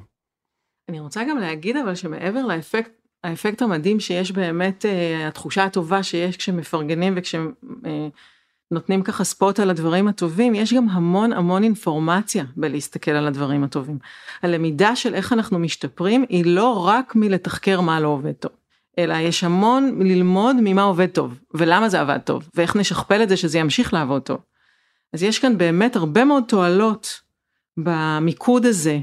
אני 0.89 1.01
רוצה 1.01 1.25
גם 1.25 1.39
להגיד 1.39 1.77
אבל 1.77 1.95
שמעבר 1.95 2.47
לאפקט, 2.47 2.91
האפקט 3.25 3.63
המדהים 3.63 4.01
שיש 4.01 4.33
באמת, 4.33 4.85
uh, 4.85 4.89
התחושה 5.29 5.65
הטובה 5.65 6.03
שיש 6.03 6.37
כשמפרגנים 6.37 7.15
וכשנותנים 7.17 9.01
uh, 9.01 9.05
ככה 9.05 9.25
ספוט 9.25 9.61
על 9.61 9.71
הדברים 9.71 10.09
הטובים, 10.09 10.55
יש 10.55 10.75
גם 10.75 10.89
המון 10.89 11.33
המון 11.33 11.63
אינפורמציה 11.63 12.45
בלהסתכל 12.57 13.11
על 13.11 13.27
הדברים 13.27 13.65
הטובים. 13.65 13.99
הלמידה 14.43 14.97
של 14.97 15.15
איך 15.15 15.33
אנחנו 15.33 15.59
משתפרים 15.59 16.25
היא 16.29 16.45
לא 16.47 16.87
רק 16.87 17.17
מלתחקר 17.17 17.81
מה 17.81 18.01
לא 18.01 18.09
עובד 18.09 18.33
טוב. 18.33 18.53
אלא 18.99 19.15
יש 19.15 19.45
המון 19.45 19.99
ללמוד 20.03 20.57
ממה 20.61 20.83
עובד 20.83 21.07
טוב, 21.07 21.39
ולמה 21.55 21.89
זה 21.89 22.01
עבד 22.01 22.19
טוב, 22.19 22.49
ואיך 22.55 22.77
נשכפל 22.77 23.23
את 23.23 23.29
זה 23.29 23.37
שזה 23.37 23.59
ימשיך 23.59 23.95
לעבוד 23.95 24.23
טוב. 24.23 24.39
אז 25.13 25.23
יש 25.23 25.39
כאן 25.39 25.59
באמת 25.59 25.97
הרבה 25.97 26.25
מאוד 26.25 26.45
תועלות 26.49 27.21
במיקוד 27.77 28.67
הזה, 28.67 28.99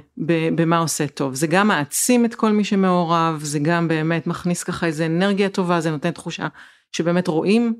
במה 0.55 0.77
עושה 0.77 1.07
טוב. 1.07 1.33
זה 1.35 1.47
גם 1.47 1.67
מעצים 1.67 2.25
את 2.25 2.35
כל 2.35 2.51
מי 2.51 2.63
שמעורב, 2.63 3.39
זה 3.43 3.59
גם 3.59 3.87
באמת 3.87 4.27
מכניס 4.27 4.63
ככה 4.63 4.85
איזה 4.85 5.05
אנרגיה 5.05 5.49
טובה, 5.49 5.81
זה 5.81 5.91
נותן 5.91 6.11
תחושה 6.11 6.47
שבאמת 6.91 7.27
רואים, 7.27 7.73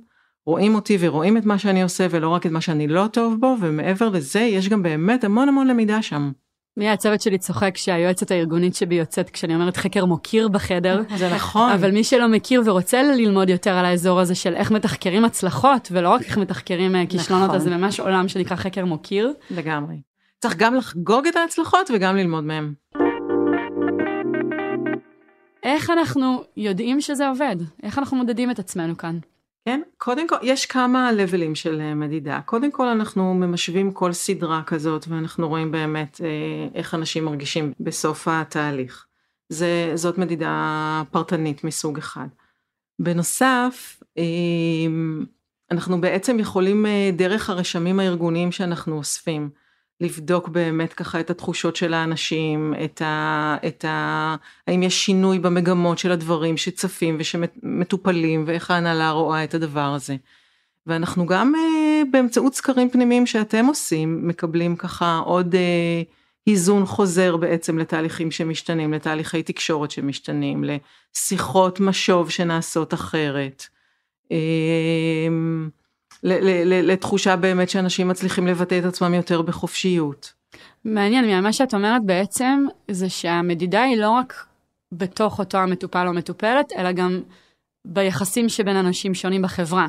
רואים 0.45 0.76
אותי 0.76 0.98
ורואים 1.00 1.38
את 1.38 1.45
מה 1.45 1.58
שאני 1.60 1.84
עושה 1.84 2.08
ולא 2.10 2.30
רק 2.30 2.45
את 2.45 2.52
מה 2.52 2.62
שאני 2.62 2.88
לא 2.88 3.08
טוב 3.08 3.39
בו, 3.39 3.56
ומעבר 3.60 4.10
לזה 4.10 4.39
יש 4.39 4.69
גם 4.69 4.84
באמת 4.84 5.24
המון 5.24 5.50
המון 5.50 5.67
למידה 5.67 6.02
שם. 6.02 6.32
מי 6.80 6.89
הצוות 6.89 7.22
שלי 7.22 7.38
צוחק 7.38 7.78
שהיועצת 7.78 8.32
הארגונית 8.32 8.76
שבי 8.76 8.96
יוצאת 8.96 9.30
כשאני 9.30 9.56
אומרת 9.56 9.78
חקר 9.78 10.06
מוקיר 10.06 10.48
בחדר. 10.48 11.02
זה 11.18 11.34
נכון. 11.36 11.72
אבל 11.72 11.92
מי 11.92 12.04
שלא 12.04 12.28
מכיר 12.28 12.62
ורוצה 12.65 13.04
ללמוד 13.04 13.50
יותר 13.50 13.72
על 13.72 13.86
האזור 13.86 14.20
הזה 14.20 14.36
של 14.36 14.56
איך 14.56 14.72
מתחקרים 14.72 15.26
הצלחות, 15.26 15.88
ולא 15.92 16.10
רק 16.10 16.22
איך 16.22 16.38
מתחקרים 16.38 16.96
אה, 16.96 17.06
כישלונות, 17.10 17.46
נכון. 17.46 17.56
אז 17.56 17.63
זה 17.63 17.70
ממש 17.70 18.00
עולם 18.00 18.28
שנקרא 18.28 18.56
חקר 18.56 18.86
מוקיר. 18.86 19.34
לגמרי. 19.52 19.96
צריך 20.42 20.56
גם 20.58 20.76
לחגוג 20.76 21.28
את 21.28 21.36
ההצלחות 21.36 21.92
וגם 21.94 22.15
ללמוד 22.15 22.44
מהם. 22.44 22.74
איך 25.63 25.89
אנחנו 25.89 26.44
יודעים 26.58 27.02
שזה 27.02 27.28
עובד? 27.28 27.56
איך 27.84 27.98
אנחנו 27.98 28.18
מודדים 28.18 28.52
את 28.52 28.60
עצמנו 28.60 28.98
כאן? 28.98 29.20
כן, 29.65 29.82
קודם 29.98 30.28
כל, 30.28 30.36
יש 30.41 30.65
כמה 30.65 31.12
לבלים 31.12 31.56
של 31.56 31.82
אה, 31.82 31.95
מדידה. 31.95 32.41
קודם 32.45 32.72
כל 32.72 32.88
אנחנו 32.88 33.34
ממשווים 33.34 33.91
כל 33.91 34.13
סדרה 34.13 34.63
כזאת 34.63 35.08
ואנחנו 35.08 35.48
רואים 35.48 35.72
באמת 35.72 36.22
אה, 36.24 36.67
איך 36.76 36.95
אנשים 36.95 37.26
מרגישים 37.26 37.74
בסוף 37.80 38.28
התהליך. 38.28 39.06
זה, 39.50 39.91
זאת 39.95 40.17
מדידה 40.17 41.04
פרטנית 41.12 41.63
מסוג 41.63 41.98
אחד. 41.98 42.28
בנוסף, 43.00 44.04
אה, 44.17 44.24
אנחנו 45.72 46.02
בעצם 46.02 46.39
יכולים 46.39 46.86
דרך 47.13 47.50
הרשמים 47.50 48.00
הארגוניים 48.00 48.52
שאנחנו 48.52 48.98
אוספים, 48.98 49.50
לבדוק 50.02 50.48
באמת 50.48 50.94
ככה 50.94 51.20
את 51.20 51.30
התחושות 51.30 51.76
של 51.76 51.94
האנשים, 51.94 52.74
את 52.84 53.02
ה... 53.02 53.58
את 53.68 53.86
ה... 53.86 54.36
האם 54.68 54.84
יש 54.84 55.06
שינוי 55.06 55.40
במגמות 55.40 55.98
של 55.98 56.12
הדברים 56.12 56.58
שצפים 56.58 57.18
ושמטופלים 57.20 58.44
ואיך 58.48 58.72
ההנהלה 58.72 59.12
רואה 59.12 59.44
את 59.44 59.54
הדבר 59.54 59.94
הזה. 59.96 60.16
ואנחנו 60.88 61.26
גם 61.26 61.54
אה, 61.56 62.02
באמצעות 62.12 62.56
סקרים 62.56 62.90
פנימיים 62.90 63.26
שאתם 63.26 63.66
עושים, 63.66 64.28
מקבלים 64.28 64.76
ככה 64.76 65.22
עוד 65.26 65.56
אה, 65.56 66.02
איזון 66.48 66.86
חוזר 66.86 67.38
בעצם 67.38 67.78
לתהליכים 67.78 68.32
שמשתנים, 68.32 68.94
לתהליכי 68.94 69.44
תקשורת 69.44 69.92
שמשתנים, 69.92 70.64
לשיחות 70.64 71.80
משוב 71.80 72.30
שנעשות 72.30 72.94
אחרת. 72.94 73.64
לתחושה 76.24 77.36
באמת 77.36 77.70
שאנשים 77.70 78.08
מצליחים 78.08 78.48
לבטא 78.48 78.80
את 78.80 78.86
עצמם 78.86 79.14
יותר 79.14 79.42
בחופשיות. 79.42 80.34
מעניין, 80.86 81.44
מה 81.44 81.54
שאת 81.54 81.74
אומרת 81.74 82.06
בעצם 82.06 82.66
זה 82.92 83.10
שהמדידה 83.10 83.84
היא 83.84 83.98
לא 83.98 84.10
רק 84.10 84.46
בתוך 84.92 85.40
אותו 85.40 85.58
המטופל 85.58 86.08
או 86.08 86.14
מטופלת, 86.14 86.74
אלא 86.78 86.92
גם 86.92 87.22
ביחסים 87.86 88.50
שבין 88.50 88.76
אנשים 88.76 89.14
שונים 89.14 89.42
בחברה. 89.42 89.88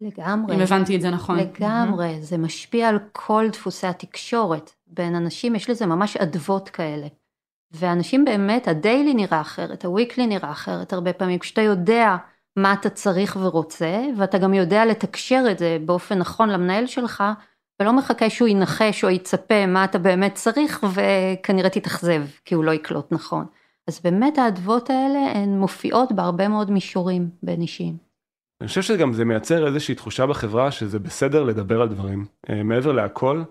לגמרי. 0.00 0.54
אם 0.54 0.60
הבנתי 0.60 0.96
את 0.96 1.00
זה 1.00 1.10
נכון. 1.10 1.38
לגמרי, 1.38 2.16
mm-hmm. 2.16 2.24
זה 2.24 2.38
משפיע 2.38 2.88
על 2.88 2.98
כל 3.12 3.48
דפוסי 3.52 3.86
התקשורת 3.86 4.70
בין 4.86 5.14
אנשים, 5.14 5.54
יש 5.54 5.70
לזה 5.70 5.86
ממש 5.86 6.16
אדוות 6.16 6.68
כאלה. 6.68 7.06
ואנשים 7.72 8.24
באמת, 8.24 8.68
הדיילי 8.68 9.14
נראה 9.14 9.40
אחרת, 9.40 9.84
הוויקלי 9.84 10.26
נראה 10.26 10.50
אחרת 10.50 10.92
הרבה 10.92 11.12
פעמים, 11.12 11.38
כשאתה 11.38 11.62
יודע 11.62 12.16
מה 12.56 12.72
אתה 12.72 12.90
צריך 12.90 13.36
ורוצה, 13.40 14.00
ואתה 14.16 14.38
גם 14.38 14.54
יודע 14.54 14.86
לתקשר 14.86 15.44
את 15.50 15.58
זה 15.58 15.78
באופן 15.84 16.18
נכון 16.18 16.48
למנהל 16.48 16.86
שלך, 16.86 17.24
ולא 17.80 17.92
מחכה 17.92 18.30
שהוא 18.30 18.48
ינחש 18.48 19.04
או 19.04 19.10
יצפה 19.10 19.66
מה 19.66 19.84
אתה 19.84 19.98
באמת 19.98 20.34
צריך, 20.34 20.84
וכנראה 20.94 21.70
תתאכזב, 21.70 22.22
כי 22.44 22.54
הוא 22.54 22.64
לא 22.64 22.70
יקלוט 22.70 23.12
נכון. 23.12 23.46
אז 23.88 24.00
באמת 24.04 24.38
האדוות 24.38 24.90
האלה 24.90 25.32
הן 25.34 25.58
מופיעות 25.58 26.12
בהרבה 26.12 26.48
מאוד 26.48 26.70
מישורים 26.70 27.28
בין 27.42 27.60
אישיים. 27.60 27.96
אני 28.60 28.68
חושב 28.68 28.82
שגם 28.82 29.12
זה 29.12 29.24
מייצר 29.24 29.66
איזושהי 29.66 29.94
תחושה 29.94 30.26
בחברה 30.26 30.70
שזה 30.70 30.98
בסדר 30.98 31.42
לדבר 31.42 31.80
על 31.80 31.88
דברים. 31.88 32.26
אה, 32.50 32.62
מעבר 32.62 32.92
להכל, 32.92 33.42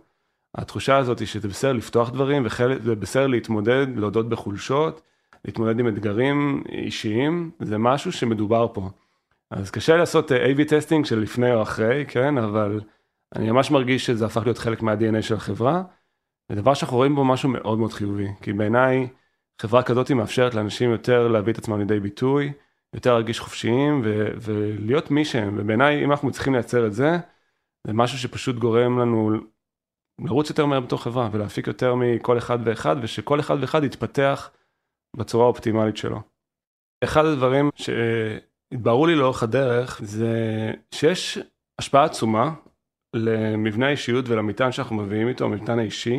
התחושה 0.56 0.98
הזאת 0.98 1.20
היא 1.20 1.28
שזה 1.28 1.48
בסדר 1.48 1.74
לפתוח 1.74 2.10
דברים, 2.10 2.46
וזה 2.46 2.96
בסדר 2.96 3.28
להתמודד, 3.28 3.88
להודות 3.96 4.30
בחולשות, 4.30 5.02
להתמודד 5.45 5.80
עם 5.80 5.88
אתגרים 5.88 6.63
אישיים, 6.69 7.52
זה 7.60 7.78
משהו 7.78 8.12
שמדובר 8.12 8.67
פה. 8.73 8.89
אז 9.52 9.71
קשה 9.71 9.97
לעשות 9.97 10.32
אה, 10.32 10.52
A-B 10.52 10.69
testing 10.69 11.06
של 11.06 11.19
לפני 11.19 11.54
או 11.54 11.62
אחרי, 11.62 12.06
כן, 12.08 12.38
אבל 12.38 12.82
אני 13.36 13.52
ממש 13.52 13.71
מרגיש 13.71 14.06
שזה 14.06 14.25
הפך 14.25 14.41
להיות 14.43 14.58
חלק 14.58 14.82
מה-DNA 14.82 15.21
של 15.21 15.36
החברה. 15.36 15.84
זה 16.49 16.56
דבר 16.56 16.73
שאנחנו 16.73 16.97
רואים 16.97 17.15
בו 17.15 17.25
משהו 17.25 17.49
מאוד 17.49 17.80
מאוד 17.80 17.93
חיובי, 17.93 18.28
כי 18.41 18.54
בעיניי 18.54 19.08
חברה 19.62 19.84
כזאת 19.84 20.12
מאפשרת 20.12 20.56
לאנשים 20.56 20.91
יותר 20.91 21.28
להביא 21.28 21.54
את 21.54 21.58
עצמם 21.58 21.80
לידי 21.80 21.99
ביטוי, 21.99 22.54
יותר 22.93 23.13
להרגיש 23.13 23.39
חופשיים 23.39 24.02
ו- 24.04 24.32
ולהיות 24.41 25.12
מי 25.12 25.25
שהם, 25.25 25.56
ובעיניי 25.58 26.04
אם 26.04 26.12
אנחנו 26.12 26.28
מצליחים 26.28 26.54
לייצר 26.54 26.88
את 26.88 26.93
זה, 26.93 27.17
זה 27.88 27.93
משהו 27.93 28.17
שפשוט 28.17 28.56
גורם 28.56 28.99
לנו 28.99 29.32
לרוץ 30.25 30.49
יותר 30.49 30.65
מהר 30.65 30.80
בתוך 30.80 31.04
חברה 31.04 31.30
ולהפיק 31.32 31.67
יותר 31.67 31.95
מכל 31.95 32.38
אחד 32.38 32.60
ואחד, 32.63 32.95
ושכל 33.02 33.39
אחד 33.39 33.58
ואחד 33.62 33.84
יתפתח 33.84 34.52
בצורה 35.17 35.45
האופטימלית 35.45 35.98
שלו. 35.98 36.22
אחד 37.04 37.26
הדברים 37.26 37.69
שהתבררו 37.76 39.08
לי 39.08 39.15
לאורך 39.15 39.43
הדרך 39.43 40.02
זה 40.04 40.34
שיש 40.91 41.39
השפעה 41.80 42.04
עצומה 42.04 42.54
למבנה 43.15 43.88
האישיות 43.88 44.30
ולמטען 44.30 44.72
שאנחנו 44.72 44.95
מביאים 44.95 45.28
איתו, 45.28 45.45
המטען 45.45 45.80
האישי 45.80 46.17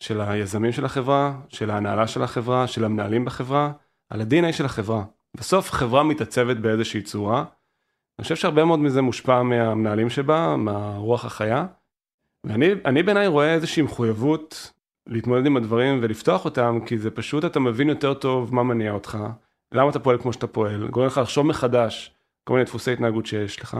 של 0.00 0.20
היזמים 0.20 0.72
של 0.72 0.84
החברה, 0.84 1.40
של 1.48 1.70
ההנהלה 1.70 2.06
של 2.06 2.22
החברה, 2.22 2.66
של 2.66 2.84
המנהלים 2.84 3.24
בחברה, 3.24 3.72
על 4.10 4.20
ה-DNA 4.20 4.52
של 4.52 4.64
החברה. 4.64 5.04
בסוף 5.36 5.70
חברה 5.70 6.02
מתעצבת 6.02 6.56
באיזושהי 6.56 7.02
צורה. 7.02 7.44
אני 8.18 8.22
חושב 8.22 8.36
שהרבה 8.36 8.64
מאוד 8.64 8.78
מזה 8.78 9.02
מושפע 9.02 9.42
מהמנהלים 9.42 10.10
שבה, 10.10 10.56
מהרוח 10.56 11.24
החיה. 11.24 11.66
ואני 12.44 13.02
בעיניי 13.02 13.26
רואה 13.26 13.54
איזושהי 13.54 13.82
מחויבות 13.82 14.72
להתמודד 15.06 15.46
עם 15.46 15.56
הדברים 15.56 15.98
ולפתוח 16.02 16.44
אותם, 16.44 16.78
כי 16.86 16.98
זה 16.98 17.10
פשוט 17.10 17.44
אתה 17.44 17.60
מבין 17.60 17.88
יותר 17.88 18.14
טוב 18.14 18.54
מה 18.54 18.62
מניע 18.62 18.92
אותך, 18.92 19.18
למה 19.72 19.90
אתה 19.90 19.98
פועל 19.98 20.18
כמו 20.18 20.32
שאתה 20.32 20.46
פועל, 20.46 20.88
גורם 20.88 21.06
לך 21.06 21.18
לחשוב 21.18 21.46
מחדש 21.46 22.16
כל 22.44 22.54
מיני 22.54 22.64
דפוסי 22.64 22.92
התנהגות 22.92 23.26
שיש 23.26 23.60
לך, 23.60 23.78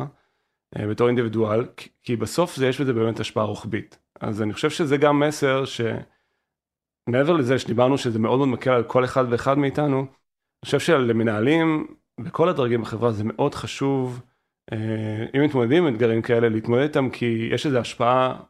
אה, 0.77 0.87
בתור 0.87 1.09
אינדיבידואל, 1.09 1.67
כי 2.03 2.17
בסוף 2.17 2.57
זה 2.57 2.67
יש 2.67 2.81
בזה 2.81 2.93
באמת 2.93 3.21
השפעה 3.21 3.45
רוחבית. 3.45 3.99
אז 4.21 4.43
אני 4.43 4.53
חושב 4.53 4.71
שזה 4.71 4.97
גם 4.97 5.21
מסר 5.21 5.65
שמעבר 5.65 7.33
לזה 7.33 7.59
שדיברנו 7.59 7.99
שזה 7.99 8.19
מאוד 8.19 8.39
מאוד 8.39 8.49
מקל 8.49 8.71
על 8.71 8.83
כל 8.83 9.05
אחד 9.05 9.25
ואחד 9.31 9.59
מאיתנו, 9.59 9.99
אני 9.99 10.65
חושב 10.65 10.79
שלמנהלים 10.81 11.87
בכל 12.21 12.49
הדרגים 12.49 12.83
בחברה 12.83 13.12
זה 13.12 13.25
מאוד 13.25 13.55
חשוב, 13.55 14.21
אה, 14.73 15.27
אם 15.37 15.45
מתמודדים 15.45 15.87
עם 15.87 15.95
אתגרים 15.95 16.23
כאלה, 16.23 16.49
להתמודד 16.49 16.83
איתם 16.83 17.11
כי 17.11 17.49
יש 17.53 17.67
איזו 17.67 17.79
השפעה 17.79 18.43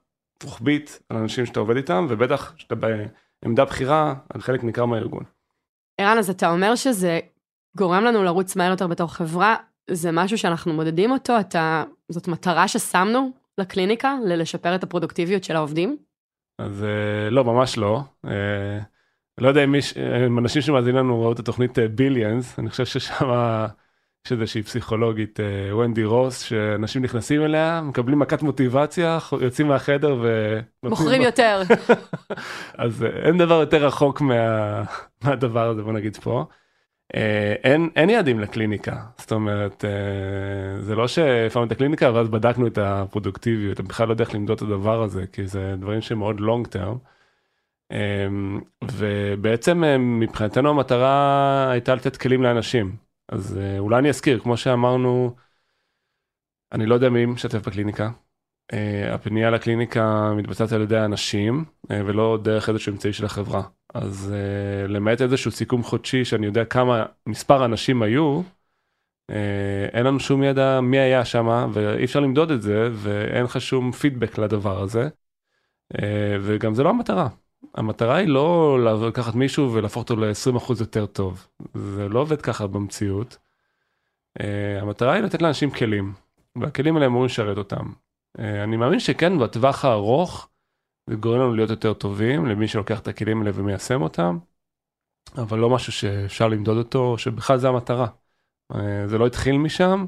רוחבית 0.44 0.98
על 1.08 1.16
אנשים 1.16 1.46
שאתה 1.46 1.60
עובד 1.60 1.76
איתם, 1.76 2.06
ובטח 2.08 2.54
שאתה 2.56 2.74
בעמדה 2.74 3.64
בכירה 3.64 4.14
על 4.34 4.40
חלק 4.40 4.64
ניכר 4.64 4.84
מהארגון. 4.84 5.24
ערן, 6.00 6.18
אז 6.18 6.30
אתה 6.30 6.50
אומר 6.50 6.74
שזה 6.74 7.20
גורם 7.76 8.04
לנו 8.04 8.24
לרוץ 8.24 8.56
מהר 8.56 8.70
יותר 8.70 8.86
בתור 8.86 9.14
חברה, 9.14 9.56
זה 9.90 10.12
משהו 10.12 10.38
שאנחנו 10.38 10.72
מודדים 10.72 11.10
אותו, 11.10 11.40
אתה, 11.40 11.84
זאת 12.08 12.28
מטרה 12.28 12.68
ששמנו 12.68 13.30
לקליניקה, 13.58 14.14
ללשפר 14.24 14.74
את 14.74 14.82
הפרודוקטיביות 14.82 15.44
של 15.44 15.56
העובדים? 15.56 15.96
אז 16.58 16.84
אה, 16.84 17.30
לא, 17.30 17.44
ממש 17.44 17.78
לא. 17.78 18.00
אה, 18.26 18.78
לא 19.38 19.48
יודע 19.48 19.64
אם 19.64 20.38
אנשים 20.38 20.62
שמאזינים 20.62 20.96
לנו 20.96 21.22
ראו 21.22 21.32
את 21.32 21.38
התוכנית 21.38 21.78
ביליאנס, 21.78 22.58
אני 22.58 22.70
חושב 22.70 22.84
ששם 22.84 23.26
יש 24.26 24.32
איזושהי 24.32 24.62
פסיכולוגית, 24.62 25.40
אה, 25.40 25.76
ונדי 25.76 26.04
רוס, 26.04 26.40
שאנשים 26.40 27.02
נכנסים 27.02 27.42
אליה, 27.44 27.80
מקבלים 27.84 28.18
מכת 28.18 28.42
מוטיבציה, 28.42 29.18
יוצאים 29.40 29.68
מהחדר 29.68 30.16
ו... 30.22 30.58
מוכרים 30.82 31.22
יותר. 31.22 31.62
אז 32.78 33.04
אה, 33.04 33.08
אין 33.08 33.38
דבר 33.38 33.60
יותר 33.60 33.86
רחוק 33.86 34.20
מה... 34.20 34.34
מהדבר 35.24 35.68
הזה, 35.68 35.82
בוא 35.82 35.92
נגיד 35.92 36.16
פה. 36.16 36.44
אה, 37.16 37.54
אין, 37.64 37.90
אין 37.96 38.10
יעדים 38.10 38.40
לקליניקה, 38.40 38.96
זאת 39.18 39.32
אומרת, 39.32 39.84
זה 40.80 40.94
לא 40.94 41.08
שהפעלנו 41.08 41.66
את 41.66 41.72
הקליניקה 41.72 42.12
ואז 42.14 42.28
בדקנו 42.28 42.66
את 42.66 42.78
הפרודוקטיביות, 42.78 43.80
אני 43.80 43.88
בכלל 43.88 44.06
לא 44.06 44.12
יודע 44.12 44.24
איך 44.24 44.34
למדוד 44.34 44.56
את 44.56 44.62
הדבר 44.62 45.02
הזה, 45.02 45.24
כי 45.32 45.46
זה 45.46 45.74
דברים 45.78 46.00
שמאוד 46.00 46.40
לונג 46.40 46.66
טרם. 46.66 46.96
ובעצם 48.82 49.82
מבחינתנו 49.98 50.70
המטרה 50.70 51.70
הייתה 51.70 51.94
לתת 51.94 52.16
כלים 52.16 52.42
לאנשים. 52.42 53.05
אז 53.28 53.58
אה, 53.58 53.78
אולי 53.78 53.98
אני 53.98 54.08
אזכיר, 54.08 54.40
כמו 54.40 54.56
שאמרנו, 54.56 55.36
אני 56.72 56.86
לא 56.86 56.94
יודע 56.94 57.08
מי 57.10 57.26
משתף 57.26 57.68
בקליניקה. 57.68 58.10
Uh, 58.72 59.14
הפנייה 59.14 59.50
לקליניקה 59.50 60.32
מתבצעת 60.36 60.72
על 60.72 60.82
ידי 60.82 60.96
האנשים 60.96 61.64
uh, 61.86 61.90
ולא 62.06 62.38
דרך 62.42 62.68
איזשהו 62.68 62.92
אמצעי 62.92 63.12
של 63.12 63.24
החברה. 63.24 63.62
אז 63.94 64.34
למעט 64.88 65.22
איזשהו 65.22 65.50
סיכום 65.50 65.82
חודשי 65.82 66.24
שאני 66.24 66.46
יודע 66.46 66.64
כמה 66.64 67.06
מספר 67.26 67.64
אנשים 67.64 68.02
היו, 68.02 68.42
אין 69.92 70.06
לנו 70.06 70.20
שום 70.20 70.42
ידע 70.42 70.80
מי 70.80 70.98
היה 70.98 71.24
שם 71.24 71.70
ואי 71.72 72.04
אפשר 72.04 72.20
למדוד 72.20 72.50
את 72.50 72.62
זה 72.62 72.88
ואין 72.92 73.44
לך 73.44 73.60
שום 73.60 73.92
פידבק 73.92 74.38
לדבר 74.38 74.82
הזה. 74.82 75.08
וגם 76.40 76.74
זה 76.74 76.82
לא 76.82 76.88
המטרה. 76.88 77.28
המטרה 77.74 78.16
היא 78.16 78.28
לא 78.28 78.78
לקחת 79.08 79.34
מישהו 79.34 79.72
ולהפוך 79.72 80.02
אותו 80.02 80.16
ל-20% 80.16 80.72
יותר 80.80 81.06
טוב. 81.06 81.48
זה 81.74 82.08
לא 82.08 82.20
עובד 82.20 82.42
ככה 82.42 82.66
במציאות. 82.66 83.38
Uh, 84.38 84.42
המטרה 84.82 85.12
היא 85.12 85.22
לתת 85.22 85.42
לאנשים 85.42 85.70
כלים, 85.70 86.12
והכלים 86.56 86.94
האלה 86.94 87.06
אמורים 87.06 87.26
לשרת 87.26 87.58
אותם. 87.58 87.92
Uh, 88.38 88.40
אני 88.64 88.76
מאמין 88.76 89.00
שכן, 89.00 89.38
בטווח 89.38 89.84
הארוך, 89.84 90.48
זה 91.10 91.16
גורם 91.16 91.40
לנו 91.40 91.54
להיות 91.54 91.70
יותר 91.70 91.94
טובים 91.94 92.46
למי 92.46 92.68
שלוקח 92.68 93.00
את 93.00 93.08
הכלים 93.08 93.38
האלה 93.38 93.50
ומיישם 93.54 94.02
אותם, 94.02 94.38
אבל 95.38 95.58
לא 95.58 95.70
משהו 95.70 95.92
שאפשר 95.92 96.48
למדוד 96.48 96.76
אותו, 96.76 97.18
שבכלל 97.18 97.56
זה 97.58 97.68
המטרה. 97.68 98.06
Uh, 98.72 98.76
זה 99.06 99.18
לא 99.18 99.26
התחיל 99.26 99.58
משם, 99.58 100.06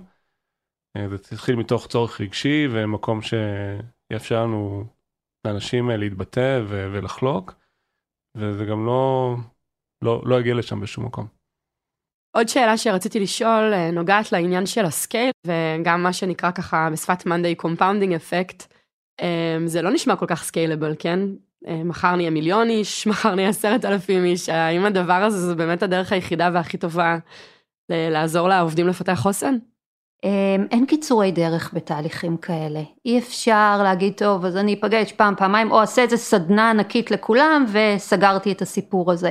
uh, 0.98 1.00
זה 1.08 1.34
התחיל 1.34 1.56
מתוך 1.56 1.86
צורך 1.86 2.20
רגשי 2.20 2.68
ומקום 2.70 3.20
שיאפשר 3.22 4.42
לנו 4.42 4.84
לאנשים 5.46 5.90
להתבטא 5.90 6.60
ו- 6.68 6.88
ולחלוק, 6.92 7.54
וזה 8.36 8.64
גם 8.64 8.86
לא, 8.86 9.34
לא, 10.02 10.22
לא 10.24 10.40
יגיע 10.40 10.54
לשם 10.54 10.80
בשום 10.80 11.04
מקום. 11.04 11.26
עוד 12.36 12.48
שאלה 12.48 12.76
שרציתי 12.76 13.20
לשאול 13.20 13.72
אה, 13.72 13.90
נוגעת 13.90 14.32
לעניין 14.32 14.66
של 14.66 14.84
ה 14.84 14.92
scale 14.92 15.30
וגם 15.46 16.02
מה 16.02 16.12
שנקרא 16.12 16.50
ככה 16.50 16.88
בשפת 16.92 17.26
מאנדיי 17.26 17.54
compounding 17.54 18.14
effect. 18.14 18.74
זה 19.66 19.82
לא 19.82 19.90
נשמע 19.90 20.16
כל 20.16 20.26
כך 20.28 20.44
scalable 20.44 20.94
כן 20.98 21.20
אה, 21.66 21.84
מחר 21.84 22.16
נהיה 22.16 22.30
מיליון 22.30 22.68
איש 22.68 23.06
מחר 23.10 23.34
נהיה 23.34 23.48
עשרת 23.48 23.84
אלפים 23.84 24.24
איש 24.24 24.48
האם 24.48 24.84
הדבר 24.84 25.12
הזה 25.12 25.38
זה 25.38 25.54
באמת 25.54 25.82
הדרך 25.82 26.12
היחידה 26.12 26.50
והכי 26.54 26.78
טובה 26.78 27.18
לעזור 27.88 28.48
לעובדים 28.48 28.88
לפתח 28.88 29.14
חוסן? 29.14 29.58
אמ, 30.24 30.66
אין 30.70 30.86
קיצורי 30.86 31.32
דרך 31.32 31.74
בתהליכים 31.74 32.36
כאלה. 32.36 32.80
אי 33.04 33.18
אפשר 33.18 33.80
להגיד, 33.82 34.12
טוב, 34.16 34.44
אז 34.44 34.56
אני 34.56 34.74
אפגש 34.74 35.12
פעם, 35.12 35.34
פעמיים, 35.36 35.70
או 35.70 35.80
אעשה 35.80 36.02
איזה 36.02 36.16
סדנה 36.16 36.70
ענקית 36.70 37.10
לכולם 37.10 37.64
וסגרתי 37.72 38.52
את 38.52 38.62
הסיפור 38.62 39.12
הזה. 39.12 39.30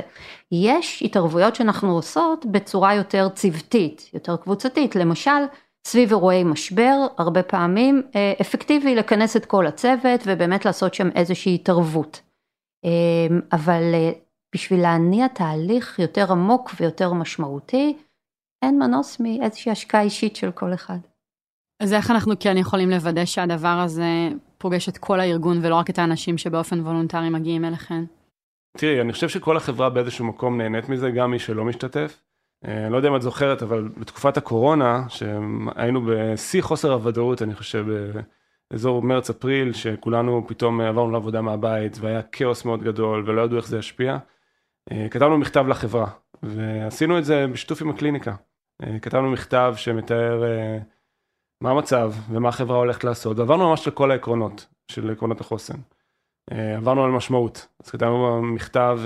יש 0.52 1.02
התערבויות 1.02 1.54
שאנחנו 1.54 1.92
עושות 1.92 2.46
בצורה 2.46 2.94
יותר 2.94 3.28
צוותית, 3.28 4.10
יותר 4.14 4.36
קבוצתית. 4.36 4.96
למשל, 4.96 5.40
סביב 5.86 6.10
אירועי 6.10 6.44
משבר, 6.44 7.06
הרבה 7.18 7.42
פעמים 7.42 8.02
אה, 8.16 8.32
אפקטיבי 8.40 8.94
לכנס 8.94 9.36
את 9.36 9.46
כל 9.46 9.66
הצוות 9.66 10.20
ובאמת 10.26 10.64
לעשות 10.64 10.94
שם 10.94 11.08
איזושהי 11.14 11.54
התערבות. 11.54 12.20
אמ, 12.84 13.40
אבל 13.52 13.82
אה, 13.94 14.10
בשביל 14.54 14.80
להניע 14.80 15.28
תהליך 15.28 15.98
יותר 15.98 16.32
עמוק 16.32 16.70
ויותר 16.80 17.12
משמעותי, 17.12 17.96
אין 18.62 18.78
מנוס 18.78 19.20
מאיזושהי 19.20 19.72
השקעה 19.72 20.02
אישית 20.02 20.36
של 20.36 20.50
כל 20.50 20.74
אחד. 20.74 20.98
אז 21.82 21.92
איך 21.92 22.10
אנחנו 22.10 22.34
כן 22.40 22.56
יכולים 22.56 22.90
לוודא 22.90 23.24
שהדבר 23.24 23.82
הזה 23.84 24.28
פוגש 24.58 24.88
את 24.88 24.98
כל 24.98 25.20
הארגון 25.20 25.58
ולא 25.62 25.74
רק 25.74 25.90
את 25.90 25.98
האנשים 25.98 26.38
שבאופן 26.38 26.80
וולונטרי 26.80 27.30
מגיעים 27.30 27.64
אליכם? 27.64 28.04
תראי, 28.76 29.00
אני 29.00 29.12
חושב 29.12 29.28
שכל 29.28 29.56
החברה 29.56 29.90
באיזשהו 29.90 30.24
מקום 30.24 30.58
נהנית 30.58 30.88
מזה, 30.88 31.10
גם 31.10 31.30
מי 31.30 31.38
שלא 31.38 31.64
משתתף. 31.64 32.22
אה, 32.66 32.84
אני 32.84 32.92
לא 32.92 32.96
יודע 32.96 33.08
אם 33.08 33.16
את 33.16 33.22
זוכרת, 33.22 33.62
אבל 33.62 33.88
בתקופת 33.88 34.36
הקורונה, 34.36 35.04
שהיינו 35.08 36.02
בשיא 36.06 36.62
חוסר 36.62 36.92
הוודאות, 36.92 37.42
אני 37.42 37.54
חושב, 37.54 37.86
באזור 38.70 39.02
מרץ-אפריל, 39.02 39.72
שכולנו 39.72 40.44
פתאום 40.48 40.80
עברנו 40.80 41.10
לעבודה 41.10 41.40
מהבית, 41.40 41.96
והיה 42.00 42.22
כאוס 42.22 42.64
מאוד 42.64 42.82
גדול, 42.82 43.24
ולא 43.26 43.42
ידעו 43.42 43.56
איך 43.56 43.68
זה 43.68 43.78
ישפיע, 43.78 44.18
אה, 44.92 45.08
כתבנו 45.10 45.38
מכתב 45.38 45.66
לחברה, 45.68 46.10
ועשינו 46.42 47.18
את 47.18 47.24
זה 47.24 47.46
בשיתוף 47.46 47.82
עם 47.82 47.90
הקליניקה. 47.90 48.34
אה, 48.82 48.98
כתבנו 48.98 49.30
מכתב 49.30 49.74
שמתאר 49.76 50.44
אה, 50.44 50.78
מה 51.60 51.70
המצב 51.70 52.12
ומה 52.30 52.48
החברה 52.48 52.76
הולכת 52.76 53.04
לעשות, 53.04 53.38
ועברנו 53.38 53.68
ממש 53.68 53.88
לכל 53.88 54.10
העקרונות 54.10 54.66
של 54.90 55.10
עקרונות 55.10 55.40
החוסן. 55.40 55.78
אה, 56.52 56.76
עברנו 56.76 57.04
על 57.04 57.10
משמעות, 57.10 57.68
אז 57.84 57.90
כתבנו 57.90 58.42
מכתב 58.42 58.98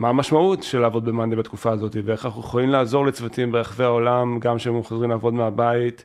מה 0.00 0.08
המשמעות 0.08 0.62
של 0.62 0.78
לעבוד 0.78 1.04
במאנדי 1.04 1.36
בתקופה 1.36 1.72
הזאת, 1.72 1.96
ואיך 2.04 2.26
אנחנו 2.26 2.40
יכולים 2.40 2.68
לעזור 2.68 3.06
לצוותים 3.06 3.52
ברחבי 3.52 3.84
העולם, 3.84 4.38
גם 4.38 4.56
כשהם 4.56 4.82
חוזרים 4.82 5.10
לעבוד 5.10 5.34
מהבית, 5.34 6.04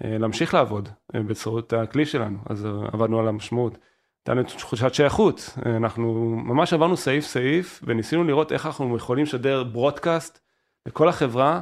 להמשיך 0.00 0.54
לעבוד 0.54 0.88
בצורות 1.14 1.72
הכלי 1.72 2.06
שלנו, 2.06 2.38
אז 2.46 2.68
עבדנו 2.92 3.20
על 3.20 3.28
המשמעות. 3.28 3.78
הייתה 4.18 4.34
לנו 4.34 4.42
תחושת 4.42 4.94
שייכות, 4.94 5.58
אנחנו 5.66 6.14
ממש 6.44 6.72
עברנו 6.72 6.96
סעיף 6.96 7.24
סעיף 7.24 7.82
וניסינו 7.86 8.24
לראות 8.24 8.52
איך 8.52 8.66
אנחנו 8.66 8.96
יכולים 8.96 9.24
לשדר 9.24 9.64
ברודקאסט 9.64 10.40
לכל 10.86 11.08
החברה 11.08 11.60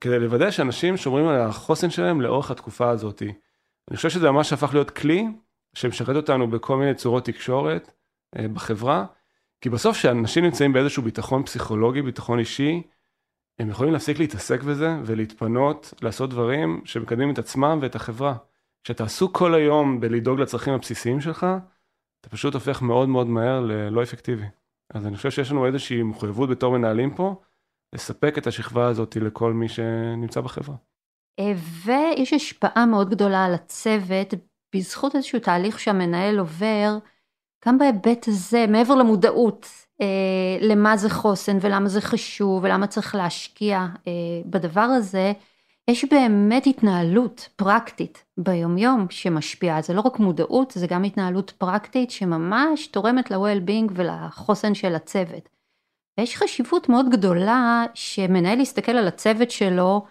כדי 0.00 0.18
לוודא 0.18 0.50
שאנשים 0.50 0.96
שומרים 0.96 1.28
על 1.28 1.40
החוסן 1.40 1.90
שלהם 1.90 2.20
לאורך 2.20 2.50
התקופה 2.50 2.90
הזאת. 2.90 3.22
אני 3.90 3.96
חושב 3.96 4.10
שזה 4.10 4.30
ממש 4.30 4.52
הפך 4.52 4.74
להיות 4.74 4.90
כלי 4.90 5.26
שמשרת 5.74 6.16
אותנו 6.16 6.50
בכל 6.50 6.76
מיני 6.76 6.94
צורות 6.94 7.24
תקשורת 7.24 7.92
אה, 8.38 8.48
בחברה, 8.48 9.06
כי 9.60 9.70
בסוף 9.70 9.96
כשאנשים 9.96 10.44
נמצאים 10.44 10.72
באיזשהו 10.72 11.02
ביטחון 11.02 11.44
פסיכולוגי, 11.44 12.02
ביטחון 12.02 12.38
אישי, 12.38 12.82
הם 13.58 13.70
יכולים 13.70 13.92
להפסיק 13.92 14.18
להתעסק 14.18 14.62
בזה 14.62 14.96
ולהתפנות 15.04 15.94
לעשות 16.02 16.30
דברים 16.30 16.82
שמקדמים 16.84 17.30
את 17.30 17.38
עצמם 17.38 17.78
ואת 17.82 17.94
החברה. 17.94 18.36
כשאתה 18.84 19.04
עסוק 19.04 19.38
כל 19.38 19.54
היום 19.54 20.00
בלדאוג 20.00 20.40
לצרכים 20.40 20.74
הבסיסיים 20.74 21.20
שלך, 21.20 21.46
אתה 22.20 22.28
פשוט 22.28 22.54
הופך 22.54 22.82
מאוד 22.82 23.08
מאוד 23.08 23.26
מהר 23.26 23.60
ללא 23.60 24.02
אפקטיבי. 24.02 24.46
אז 24.94 25.06
אני 25.06 25.16
חושב 25.16 25.30
שיש 25.30 25.50
לנו 25.50 25.66
איזושהי 25.66 26.02
מחויבות 26.02 26.50
בתור 26.50 26.78
מנהלים 26.78 27.14
פה, 27.14 27.40
לספק 27.92 28.38
את 28.38 28.46
השכבה 28.46 28.88
הזאת 28.88 29.16
לכל 29.16 29.52
מי 29.52 29.68
שנמצא 29.68 30.40
בחברה. 30.40 30.76
אה, 31.38 31.52
ויש 31.84 32.32
השפעה 32.32 32.86
מאוד 32.86 33.10
גדולה 33.10 33.44
על 33.44 33.54
הצוות 33.54 34.34
בזכות 34.74 35.16
איזשהו 35.16 35.38
תהליך 35.38 35.80
שהמנהל 35.80 36.38
עובר, 36.38 36.98
גם 37.66 37.78
בהיבט 37.78 38.28
הזה, 38.28 38.66
מעבר 38.68 38.94
למודעות 38.94 39.66
אה, 40.00 40.06
למה 40.60 40.96
זה 40.96 41.10
חוסן 41.10 41.58
ולמה 41.60 41.88
זה 41.88 42.00
חשוב 42.00 42.64
ולמה 42.64 42.86
צריך 42.86 43.14
להשקיע 43.14 43.86
אה, 44.06 44.12
בדבר 44.46 44.80
הזה, 44.80 45.32
יש 45.90 46.04
באמת 46.04 46.66
התנהלות 46.66 47.48
פרקטית 47.56 48.24
ביומיום 48.38 49.06
שמשפיעה, 49.10 49.82
זה 49.82 49.94
לא 49.94 50.00
רק 50.00 50.18
מודעות, 50.18 50.72
זה 50.76 50.86
גם 50.86 51.04
התנהלות 51.04 51.50
פרקטית 51.50 52.10
שממש 52.10 52.86
תורמת 52.86 53.30
ל-well-being 53.30 53.92
ולחוסן 53.94 54.74
של 54.74 54.94
הצוות. 54.94 55.55
ויש 56.18 56.36
חשיבות 56.36 56.88
מאוד 56.88 57.10
גדולה 57.10 57.84
שמנהל 57.94 58.60
יסתכל 58.60 58.92
על 58.92 59.08
הצוות 59.08 59.50
שלו 59.50 60.04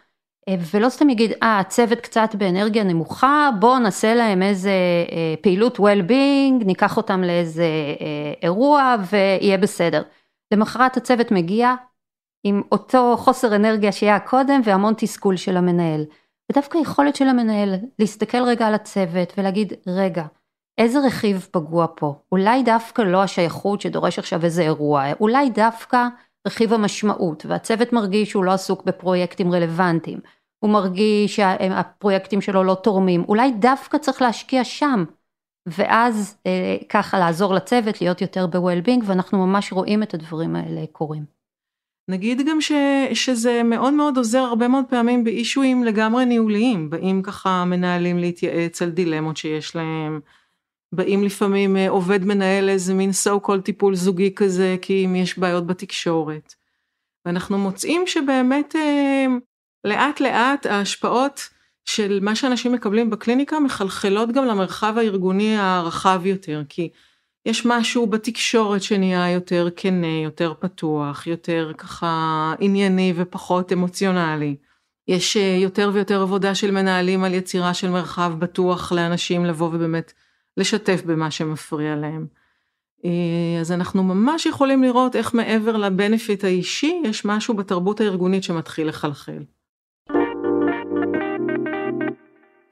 אה, 0.49 0.55
ולא 0.73 0.89
סתם 0.89 1.09
יגיד, 1.09 1.31
אה, 1.43 1.59
הצוות 1.59 1.99
קצת 1.99 2.35
באנרגיה 2.37 2.83
נמוכה, 2.83 3.49
בואו 3.59 3.79
נעשה 3.79 4.15
להם 4.15 4.41
איזה 4.41 4.71
אה, 5.11 5.35
פעילות 5.41 5.79
well-being, 5.79 6.65
ניקח 6.65 6.97
אותם 6.97 7.21
לאיזה 7.23 7.65
אה, 8.01 8.33
אירוע 8.43 8.95
ויהיה 9.09 9.57
בסדר. 9.57 10.03
למחרת 10.53 10.97
הצוות 10.97 11.31
מגיע 11.31 11.75
עם 12.43 12.61
אותו 12.71 13.15
חוסר 13.17 13.55
אנרגיה 13.55 13.91
שהיה 13.91 14.19
קודם 14.19 14.61
והמון 14.63 14.93
תסכול 14.97 15.37
של 15.37 15.57
המנהל. 15.57 16.05
ודווקא 16.51 16.77
יכולת 16.77 17.15
של 17.15 17.27
המנהל 17.27 17.75
להסתכל 17.99 18.43
רגע 18.43 18.67
על 18.67 18.73
הצוות 18.73 19.33
ולהגיד, 19.37 19.73
רגע, 19.87 20.25
איזה 20.77 20.99
רכיב 20.99 21.47
פגוע 21.51 21.87
פה? 21.95 22.15
אולי 22.31 22.63
דווקא 22.63 23.01
לא 23.01 23.23
השייכות 23.23 23.81
שדורש 23.81 24.19
עכשיו 24.19 24.43
איזה 24.43 24.61
אירוע, 24.61 25.03
אולי 25.19 25.49
דווקא 25.49 26.07
רכיב 26.47 26.73
המשמעות, 26.73 27.45
והצוות 27.45 27.93
מרגיש 27.93 28.29
שהוא 28.29 28.43
לא 28.43 28.51
עסוק 28.51 28.83
בפרויקטים 28.83 29.51
רלוונטיים, 29.51 30.19
הוא 30.59 30.71
מרגיש 30.71 31.35
שהפרויקטים 31.35 32.41
שלו 32.41 32.63
לא 32.63 32.77
תורמים, 32.83 33.23
אולי 33.27 33.51
דווקא 33.51 33.97
צריך 33.97 34.21
להשקיע 34.21 34.63
שם, 34.63 35.03
ואז 35.65 36.37
אה, 36.47 36.77
ככה 36.89 37.19
לעזור 37.19 37.53
לצוות 37.53 38.01
להיות 38.01 38.21
יותר 38.21 38.47
ב-well-being, 38.47 39.03
ואנחנו 39.03 39.47
ממש 39.47 39.73
רואים 39.73 40.03
את 40.03 40.13
הדברים 40.13 40.55
האלה 40.55 40.81
קורים. 40.91 41.35
נגיד 42.07 42.41
גם 42.49 42.61
ש, 42.61 42.71
שזה 43.13 43.61
מאוד 43.63 43.93
מאוד 43.93 44.17
עוזר 44.17 44.39
הרבה 44.39 44.67
מאוד 44.67 44.85
פעמים 44.89 45.23
באישויים 45.23 45.83
לגמרי 45.83 46.25
ניהוליים, 46.25 46.89
באים 46.89 47.21
ככה 47.21 47.65
מנהלים 47.65 48.17
להתייעץ 48.17 48.81
על 48.81 48.89
דילמות 48.89 49.37
שיש 49.37 49.75
להם. 49.75 50.19
באים 50.95 51.23
לפעמים 51.23 51.77
אה, 51.77 51.89
עובד 51.89 52.25
מנהל 52.25 52.69
איזה 52.69 52.93
מין 52.93 53.09
so 53.09 53.47
called 53.47 53.61
טיפול 53.63 53.95
זוגי 53.95 54.35
כזה, 54.35 54.75
כי 54.81 55.05
אם 55.05 55.15
יש 55.15 55.39
בעיות 55.39 55.67
בתקשורת. 55.67 56.53
ואנחנו 57.25 57.57
מוצאים 57.57 58.07
שבאמת 58.07 58.75
אה, 58.75 59.25
לאט 59.83 60.19
לאט 60.19 60.65
ההשפעות 60.65 61.49
של 61.85 62.19
מה 62.21 62.35
שאנשים 62.35 62.71
מקבלים 62.71 63.09
בקליניקה 63.09 63.59
מחלחלות 63.59 64.31
גם 64.31 64.45
למרחב 64.45 64.97
הארגוני 64.97 65.57
הרחב 65.57 66.21
יותר, 66.25 66.61
כי 66.69 66.89
יש 67.45 67.65
משהו 67.65 68.07
בתקשורת 68.07 68.83
שנהיה 68.83 69.31
יותר 69.31 69.67
כנה, 69.75 70.21
יותר 70.23 70.53
פתוח, 70.59 71.27
יותר 71.27 71.71
ככה 71.77 72.53
ענייני 72.59 73.13
ופחות 73.15 73.71
אמוציונלי. 73.71 74.55
יש 75.07 75.37
אה, 75.37 75.57
יותר 75.61 75.91
ויותר 75.93 76.21
עבודה 76.21 76.55
של 76.55 76.71
מנהלים 76.71 77.23
על 77.23 77.33
יצירה 77.33 77.73
של 77.73 77.89
מרחב 77.89 78.33
בטוח 78.39 78.91
לאנשים 78.91 79.45
לבוא 79.45 79.67
ובאמת 79.67 80.13
לשתף 80.57 81.01
במה 81.05 81.31
שמפריע 81.31 81.95
להם. 81.95 82.27
אה, 83.05 83.61
אז 83.61 83.71
אנחנו 83.71 84.03
ממש 84.03 84.45
יכולים 84.45 84.83
לראות 84.83 85.15
איך 85.15 85.33
מעבר 85.33 85.77
לבנפיט 85.77 86.43
האישי, 86.43 87.01
יש 87.05 87.25
משהו 87.25 87.53
בתרבות 87.53 88.01
הארגונית 88.01 88.43
שמתחיל 88.43 88.87
לחלחל. 88.87 89.43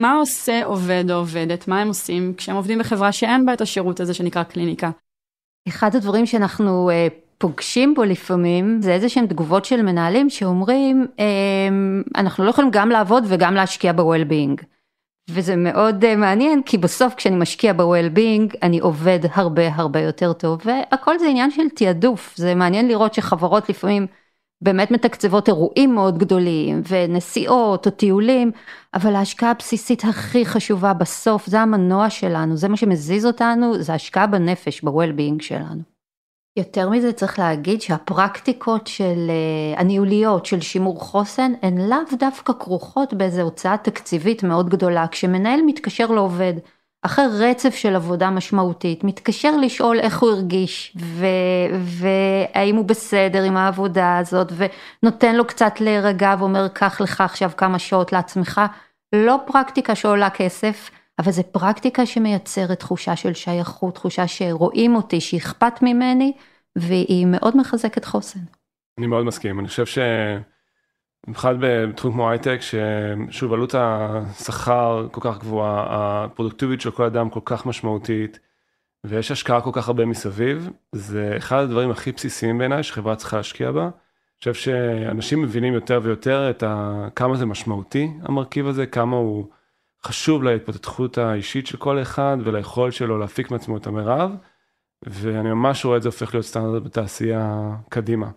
מה 0.00 0.12
עושה 0.14 0.64
עובד 0.64 1.04
או 1.10 1.14
עובדת? 1.16 1.68
מה 1.68 1.80
הם 1.80 1.88
עושים 1.88 2.34
כשהם 2.36 2.56
עובדים 2.56 2.78
בחברה 2.78 3.12
שאין 3.12 3.46
בה 3.46 3.52
את 3.52 3.60
השירות 3.60 4.00
הזה 4.00 4.14
שנקרא 4.14 4.42
קליניקה? 4.42 4.90
אחד 5.68 5.96
הדברים 5.96 6.26
שאנחנו 6.26 6.90
uh, 6.90 7.12
פוגשים 7.38 7.94
בו 7.94 8.04
לפעמים 8.04 8.82
זה 8.82 8.92
איזה 8.92 9.08
שהם 9.08 9.26
תגובות 9.26 9.64
של 9.64 9.82
מנהלים 9.82 10.30
שאומרים 10.30 11.06
um, 11.16 12.10
אנחנו 12.16 12.44
לא 12.44 12.50
יכולים 12.50 12.70
גם 12.70 12.88
לעבוד 12.88 13.24
וגם 13.28 13.54
להשקיע 13.54 13.92
ב-well-being. 13.92 14.64
וזה 15.30 15.56
מאוד 15.56 16.04
uh, 16.04 16.16
מעניין 16.16 16.62
כי 16.62 16.78
בסוף 16.78 17.14
כשאני 17.14 17.36
משקיע 17.36 17.72
ב-well-being 17.72 18.56
אני 18.62 18.78
עובד 18.78 19.18
הרבה 19.32 19.74
הרבה 19.74 20.00
יותר 20.00 20.32
טוב 20.32 20.60
והכל 20.64 21.18
זה 21.18 21.26
עניין 21.26 21.50
של 21.50 21.68
תעדוף 21.74 22.34
זה 22.36 22.54
מעניין 22.54 22.88
לראות 22.88 23.14
שחברות 23.14 23.68
לפעמים 23.68 24.06
באמת 24.60 24.90
מתקצבות 24.90 25.48
אירועים 25.48 25.94
מאוד 25.94 26.18
גדולים 26.18 26.82
ונסיעות 26.88 27.86
או 27.86 27.90
טיולים 27.90 28.52
אבל 28.94 29.14
ההשקעה 29.14 29.50
הבסיסית 29.50 30.04
הכי 30.04 30.46
חשובה 30.46 30.92
בסוף 30.92 31.46
זה 31.46 31.60
המנוע 31.60 32.10
שלנו 32.10 32.56
זה 32.56 32.68
מה 32.68 32.76
שמזיז 32.76 33.26
אותנו 33.26 33.82
זה 33.82 33.94
השקעה 33.94 34.26
בנפש 34.26 34.84
ב-well-being 34.84 35.42
שלנו. 35.42 35.93
יותר 36.56 36.88
מזה 36.88 37.12
צריך 37.12 37.38
להגיד 37.38 37.82
שהפרקטיקות 37.82 38.86
של 38.86 39.30
אה, 39.30 39.80
הניהוליות 39.80 40.46
של 40.46 40.60
שימור 40.60 41.00
חוסן 41.00 41.52
הן 41.62 41.78
לאו 41.78 42.18
דווקא 42.18 42.52
כרוכות 42.52 43.14
באיזו 43.14 43.42
הוצאה 43.42 43.76
תקציבית 43.76 44.42
מאוד 44.42 44.68
גדולה. 44.68 45.06
כשמנהל 45.08 45.60
מתקשר 45.66 46.06
לעובד 46.06 46.54
אחרי 47.02 47.24
רצף 47.30 47.74
של 47.74 47.96
עבודה 47.96 48.30
משמעותית, 48.30 49.04
מתקשר 49.04 49.56
לשאול 49.56 50.00
איך 50.00 50.18
הוא 50.18 50.30
הרגיש 50.30 50.96
והאם 51.80 52.76
הוא 52.76 52.84
בסדר 52.84 53.42
עם 53.42 53.56
העבודה 53.56 54.18
הזאת 54.18 54.52
ונותן 55.02 55.36
לו 55.36 55.46
קצת 55.46 55.80
להירגע 55.80 56.34
ואומר 56.38 56.68
קח 56.68 57.00
לך 57.00 57.20
עכשיו 57.20 57.50
כמה 57.56 57.78
שעות 57.78 58.12
לעצמך, 58.12 58.60
לא 59.14 59.38
פרקטיקה 59.46 59.94
שעולה 59.94 60.30
כסף, 60.30 60.90
אבל 61.18 61.32
זו 61.32 61.42
פרקטיקה 61.52 62.06
שמייצרת 62.06 62.78
תחושה 62.80 63.16
של 63.16 63.34
שייכות, 63.34 63.94
תחושה 63.94 64.26
שרואים 64.26 64.96
אותי, 64.96 65.20
שאכפת 65.20 65.82
ממני, 65.82 66.32
והיא 66.76 67.26
מאוד 67.26 67.56
מחזקת 67.56 68.04
חוסן. 68.04 68.40
אני 68.98 69.06
מאוד 69.06 69.24
מסכים, 69.24 69.60
אני 69.60 69.68
חושב 69.68 69.86
ש... 69.86 69.98
במיוחד 71.26 71.54
בתחום 71.60 72.12
כמו 72.12 72.30
הייטק, 72.30 72.58
ששוב 72.60 73.52
עלות 73.52 73.74
השכר 73.78 75.08
כל 75.12 75.20
כך 75.24 75.38
גבוהה, 75.38 75.84
הפרודוקטיביות 76.24 76.80
של 76.80 76.90
כל 76.90 77.04
אדם 77.04 77.30
כל 77.30 77.40
כך 77.44 77.66
משמעותית, 77.66 78.38
ויש 79.04 79.30
השקעה 79.30 79.60
כל 79.60 79.70
כך 79.72 79.88
הרבה 79.88 80.04
מסביב, 80.04 80.70
זה 80.92 81.34
אחד 81.36 81.62
הדברים 81.62 81.90
הכי 81.90 82.12
בסיסיים 82.12 82.58
בעיניי 82.58 82.82
שחברה 82.82 83.16
צריכה 83.16 83.36
להשקיע 83.36 83.72
בה. 83.72 83.82
אני 83.82 83.90
חושב 84.38 84.54
שאנשים 84.54 85.42
מבינים 85.42 85.74
יותר 85.74 86.00
ויותר 86.02 86.50
את 86.50 86.62
ה... 86.62 87.08
כמה 87.16 87.36
זה 87.36 87.46
משמעותי 87.46 88.10
המרכיב 88.22 88.66
הזה, 88.66 88.86
כמה 88.86 89.16
הוא 89.16 89.46
חשוב 90.04 90.42
להתפתחות 90.42 91.18
האישית 91.18 91.66
של 91.66 91.76
כל 91.76 92.02
אחד 92.02 92.36
וליכולת 92.44 92.92
שלו 92.92 93.18
להפיק 93.18 93.50
מעצמו 93.50 93.76
את 93.76 93.86
המרב, 93.86 94.30
ואני 95.06 95.48
ממש 95.48 95.84
רואה 95.84 95.96
את 95.96 96.02
זה 96.02 96.08
הופך 96.08 96.34
להיות 96.34 96.46
סטנדרט 96.46 96.82
בתעשייה 96.82 97.70
קדימה. 97.88 98.30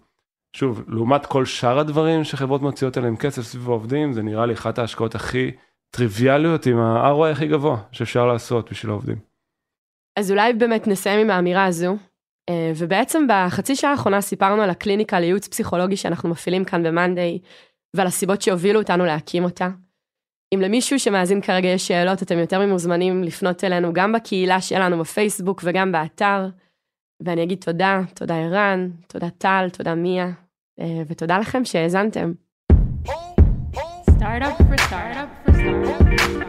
שוב, 0.56 0.84
לעומת 0.88 1.26
כל 1.26 1.46
שאר 1.46 1.80
הדברים 1.80 2.24
שחברות 2.24 2.62
מוציאות 2.62 2.98
עליהם 2.98 3.16
כסף 3.16 3.42
סביב 3.42 3.70
העובדים, 3.70 4.14
זה 4.14 4.24
נראה 4.24 4.46
לי 4.46 4.54
אחת 4.54 4.80
ההשקעות 4.80 5.16
הכי 5.16 5.52
טריוויאליות 5.90 6.66
עם 6.66 6.80
ה-ROI 6.80 7.32
הכי 7.32 7.48
גבוה 7.48 7.78
שאפשר 7.92 8.26
לעשות 8.26 8.72
בשביל 8.72 8.92
העובדים. 8.92 9.18
אז 10.20 10.32
אולי 10.32 10.54
באמת 10.54 10.88
נסיים 10.88 11.20
עם 11.20 11.30
האמירה 11.30 11.66
הזו, 11.66 11.98
אה, 12.50 12.72
ובעצם 12.78 13.28
בחצי 13.30 13.76
שעה 13.76 13.92
האחרונה 13.92 14.22
סיפרנו 14.22 14.62
על 14.62 14.70
הקליניקה 14.70 15.20
לייעוץ 15.20 15.48
פסיכולוגי 15.48 15.98
שאנחנו 15.98 16.30
מפעילים 16.30 16.66
כאן 16.66 16.84
ב-Monday, 16.84 17.48
ועל 17.94 18.08
הסיבות 18.08 18.42
שהובילו 18.42 18.80
אותנו 18.80 19.06
להקים 19.06 19.44
אותה. 19.44 19.70
אם 20.56 20.62
למישהו 20.62 21.00
שמאזין 21.00 21.42
כרגע 21.42 21.68
יש 21.68 21.88
שאלות, 21.88 22.24
אתם 22.24 22.38
יותר 22.38 22.66
ממוזמנים 22.66 23.24
לפנות 23.24 23.64
אלינו 23.64 23.94
גם 23.94 24.14
בקהילה 24.14 24.62
שלנו 24.62 25.00
בפייסבוק 25.00 25.62
וגם 25.64 25.92
באתר. 25.92 26.50
ואני 27.24 27.44
אגיד 27.44 27.58
תודה, 27.62 28.02
תודה 28.14 28.36
ערן, 28.36 28.90
תודה 29.08 29.30
טל, 29.30 29.68
תודה 29.74 29.96
מיה, 29.96 30.32
אה, 30.80 31.02
ותודה 31.08 31.38
לכם 31.38 31.66
שהאזנתם. 31.66 32.32
Startup 34.20 34.58
for 34.68 34.78
startup 34.88 35.30
for 35.44 35.54
startup. 35.54 36.48